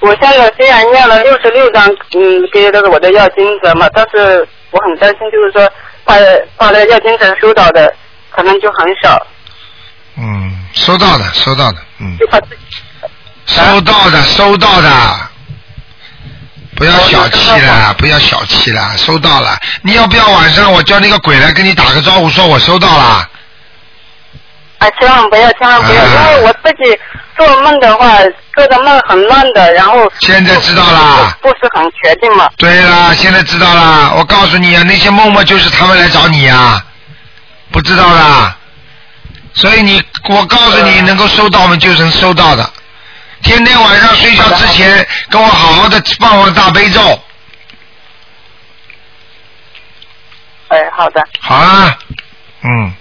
[0.00, 5.72] 我现在虽然念了六十六章，嗯，给那个我的要经者嘛，但是我很担心，就是说
[6.04, 6.16] 把
[6.56, 7.94] 把那个要经者收到的
[8.34, 9.26] 可能就很少，
[10.16, 12.76] 嗯，收到的，收到的，嗯，就怕自己
[13.46, 14.90] 收到的，收到的。
[16.74, 19.56] 不要小气了，不要小气了，收到了。
[19.82, 23.28] 你要不要晚上我叫那个鬼来跟你打个招呼，说我收到了？
[24.78, 26.98] 啊，千万不要，千万不要，因为我自己
[27.36, 28.18] 做梦的话，
[28.56, 31.36] 做的梦很乱的，然后现在知道啦。
[31.40, 32.50] 不是很确定嘛。
[32.56, 34.12] 对啦，现在知道啦。
[34.16, 36.82] 我告诉你啊，那些梦梦，就是他们来找你呀，
[37.72, 38.56] 不知道啦。
[39.54, 42.70] 所以你，我告诉你，能够收到嘛，就能收到的。
[43.42, 47.00] 天天晚上睡觉之前，跟我好好的放放大悲咒。
[50.68, 51.22] 哎，好的。
[51.40, 51.98] 好啊，
[52.62, 52.92] 嗯，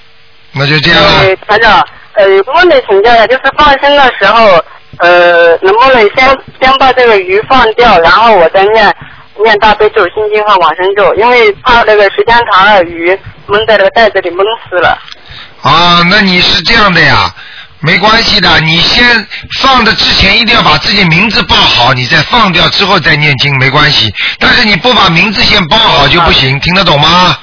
[0.51, 1.19] 那就这样了。
[1.19, 4.61] 呃，台长，呃，有个问题请教一下，就是放生的时候，
[4.97, 8.93] 呃，能不能先先把这个鱼放掉，然后我再念
[9.41, 13.17] 念大悲咒、心经和往生咒，因为怕那个时间长了，鱼
[13.51, 14.97] 闷在那个袋子里闷死了。
[15.61, 17.33] 啊，那你是这样的呀？
[17.83, 19.03] 没关系的，你先
[19.59, 24.13] 放的之前一定要把自己名字报好，你再放掉之后再念经没关系。
[24.37, 27.35] 但是你不把名字先报好就不行，听得懂吗？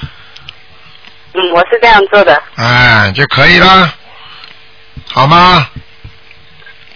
[1.33, 2.41] 嗯，我是这样做的。
[2.55, 3.93] 哎，就可以了，
[5.11, 5.67] 好吗？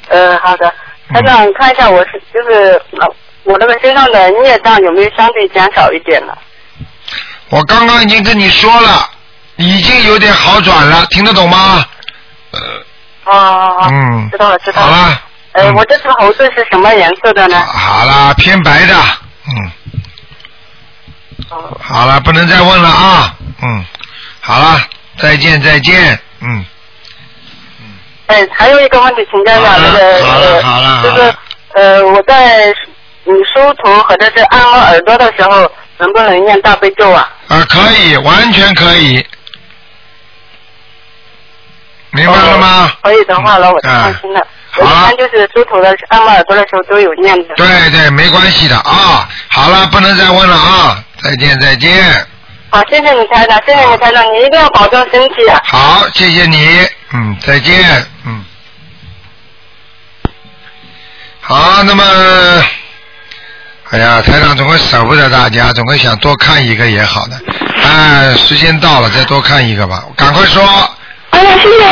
[0.07, 0.73] 呃，好的，
[1.13, 3.07] 台长看一下我是就是呃
[3.43, 6.33] 我那个身上的孽障有没有相对减少一点呢？
[7.53, 9.07] 我刚刚已经跟你说了，
[9.57, 11.85] 已经有点好转了，听得懂吗？
[13.25, 14.87] 哦哦哦，嗯，知道了知道了。
[14.87, 17.59] 好了，呃，我这只猴子是什么颜色的呢？
[17.59, 18.95] 好了，偏白的，
[19.45, 19.71] 嗯。
[21.49, 23.85] 哦好了，不能再问了啊，嗯，
[24.39, 24.81] 好了，
[25.19, 26.65] 再见再见，嗯。
[28.25, 31.35] 哎，还有一个问题请教一下，那个好了好了呃，就是
[31.75, 32.65] 呃，我在
[33.25, 37.29] 你梳头或者是按摩耳朵的时候，能不能念大悲咒啊？
[37.53, 39.23] 啊，可以，完全可以，
[42.11, 42.91] 明白了吗？
[43.03, 44.41] 可以的话呢，我放心了。
[44.75, 47.53] 我一般就是梳头的、按摩耳朵的时候都有念的。
[47.55, 49.29] 对对，没关系的啊。
[49.49, 52.27] 好了，不能再问了啊，再见再见。
[52.71, 55.61] 好，谢谢你台长，谢谢你台长，你一定要保重身体啊。
[55.65, 58.43] 好，谢谢你，嗯，再见，嗯。
[61.39, 62.03] 好，那么，
[63.91, 67.39] 哎呀，台长总会舍不得大家，总会想多看一个也好的。
[67.83, 70.63] 哎，时间到了，再多看一个吧，赶快说。
[71.29, 71.85] 哎呀，谢谢。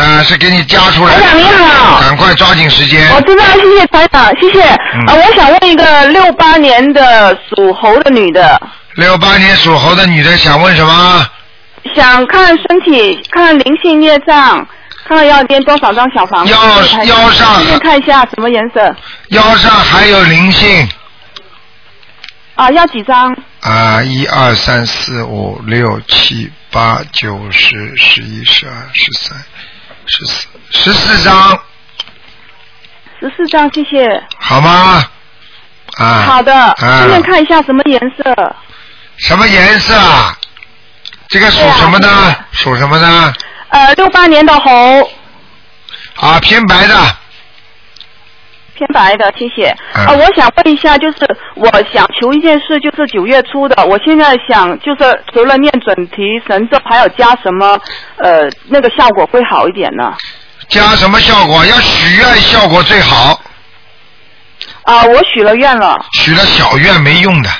[0.00, 1.22] 啊，是给你加出来的。
[1.22, 3.08] 台长你好赶快抓紧时间。
[3.14, 4.62] 我知道，谢谢台长，谢谢。
[4.62, 8.60] 嗯呃，我想问一个六八年的属猴的女的，
[8.94, 11.26] 六八年属猴的女的想问什么？
[11.96, 14.66] 想看身体，看灵性业障，
[15.08, 16.52] 看看要念多少张小房子。
[16.52, 18.94] 腰腰上顺便看一下什么颜色
[19.28, 20.86] 腰上还有灵性
[22.60, 22.70] 啊？
[22.72, 23.34] 要几张？
[23.62, 29.42] 啊，一二三四五六七八九十十一十二十三
[30.06, 31.58] 十四十四张，
[33.18, 34.22] 十四张，谢谢。
[34.38, 35.02] 好吗？
[35.96, 36.22] 啊。
[36.26, 38.56] 好的，啊顺便看一下什么颜色？
[39.16, 40.36] 什么颜色啊？
[41.28, 42.36] 这个属什么呢？
[42.52, 43.32] 属什么呢？
[43.70, 45.10] 呃，六八年的猴，
[46.16, 47.16] 啊，偏白的。
[48.80, 49.68] 偏白的，谢谢。
[49.92, 51.18] 啊呃，我想问一下，就是
[51.54, 57.78] 我想求一件事，就是九月初的，我现在想就是除了念准提神咒，还有加什么
[58.16, 60.14] 呃那个效果会好一点呢？
[60.68, 61.66] 加什么效果？
[61.66, 63.38] 要许愿效果最好，
[64.84, 65.98] 啊、我许了愿了。
[66.12, 67.50] 许了小愿没用的。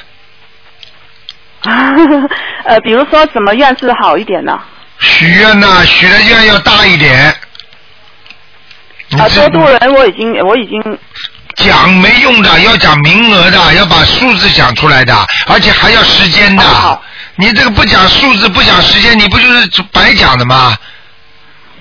[2.64, 4.58] 呃，比如说什么愿是好一点呢？
[4.98, 7.34] 许愿呐，许的愿要大一点。
[9.10, 10.98] 你啊、多度人我已经我已经
[11.56, 15.14] 讲没用的，要讲名额的，要把数字讲出来的，
[15.48, 16.64] 而且还要时间的。
[17.36, 20.76] 你这个不讲数字，不讲时间，你不就是白讲的吗？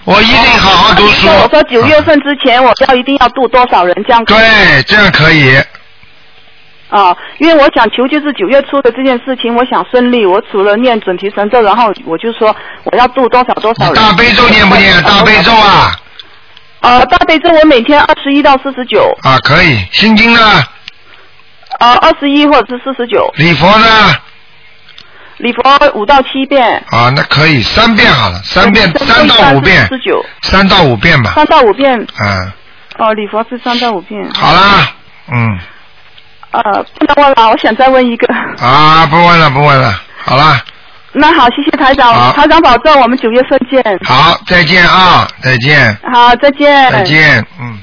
[0.05, 1.27] 我一定好好读书。
[1.27, 5.55] 我说九月份之前我要一定要度多少人这样对，这样可以。
[6.89, 10.25] 啊，因为我想求就是九月初的这件事情，我想顺利。
[10.25, 12.55] 我除了念准提神咒，然后我就说
[12.85, 13.93] 我要度多少多少人。
[13.93, 15.03] 大悲咒念不念？
[15.03, 15.91] 大悲咒啊
[16.81, 19.85] 呃，大悲咒我每天二十一到四十九，啊，可以。
[19.91, 20.39] 心经呢？
[21.79, 23.29] 啊，二十一或者是四十九。
[23.35, 24.15] 礼佛呢？
[25.37, 25.61] 礼佛
[25.93, 26.83] 五到七遍。
[26.91, 30.25] 啊，那可以，三遍好了，三遍，三到五遍，四十九。
[30.41, 31.31] 三到五遍吧。
[31.35, 31.97] 三到五遍。
[31.97, 32.51] 嗯，
[32.97, 34.29] 哦，礼佛是三到五遍。
[34.33, 34.91] 好啦，
[35.31, 35.59] 嗯，
[36.51, 36.61] 呃，
[36.97, 38.33] 不能问了，我想再问一个。
[38.61, 40.61] 啊，不问了，不问了，好啦，
[41.11, 43.83] 那好，谢谢台长，好台长保重，我们九月份见。
[44.05, 46.91] 好，再见啊，再见，好，再见。
[46.91, 47.79] 再见，嗯。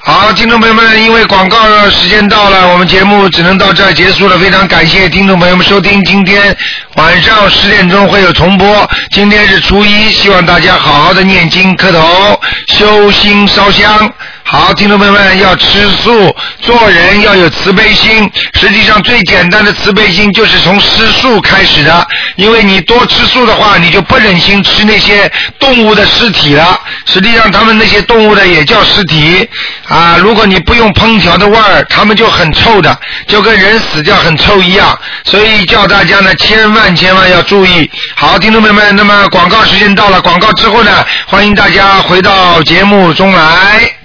[0.00, 1.58] 好，好，听众朋友们，因为广告
[1.90, 4.38] 时间到了，我们节目只能到这儿结束了。
[4.38, 6.56] 非常感谢听众朋友们收听，今天
[6.96, 8.88] 晚上十点钟会有重播。
[9.10, 14.10] 今天是初一，希望大家好好的念经、磕头、修心、烧香。
[14.50, 18.32] 好，听众朋友们要吃素，做人要有慈悲心。
[18.54, 22.08] 实际上，最简单的慈悲心就是从吃素开始的。
[22.36, 26.80] 因为你多吃素的话，你就不忍心吃那些动物的尸体了。
[27.04, 29.46] 实际上，他们那些动物的也叫尸体
[29.86, 30.16] 啊。
[30.18, 34.98] 如果你不用烹调的味儿，它们就很臭的，就跟人死掉很臭一样。
[35.26, 37.90] 所以叫大家呢，千万千万要注意。
[38.14, 43.97] 好，听众朋友们，那么广告时间到了，广告之后呢，欢迎大家回到节目中来。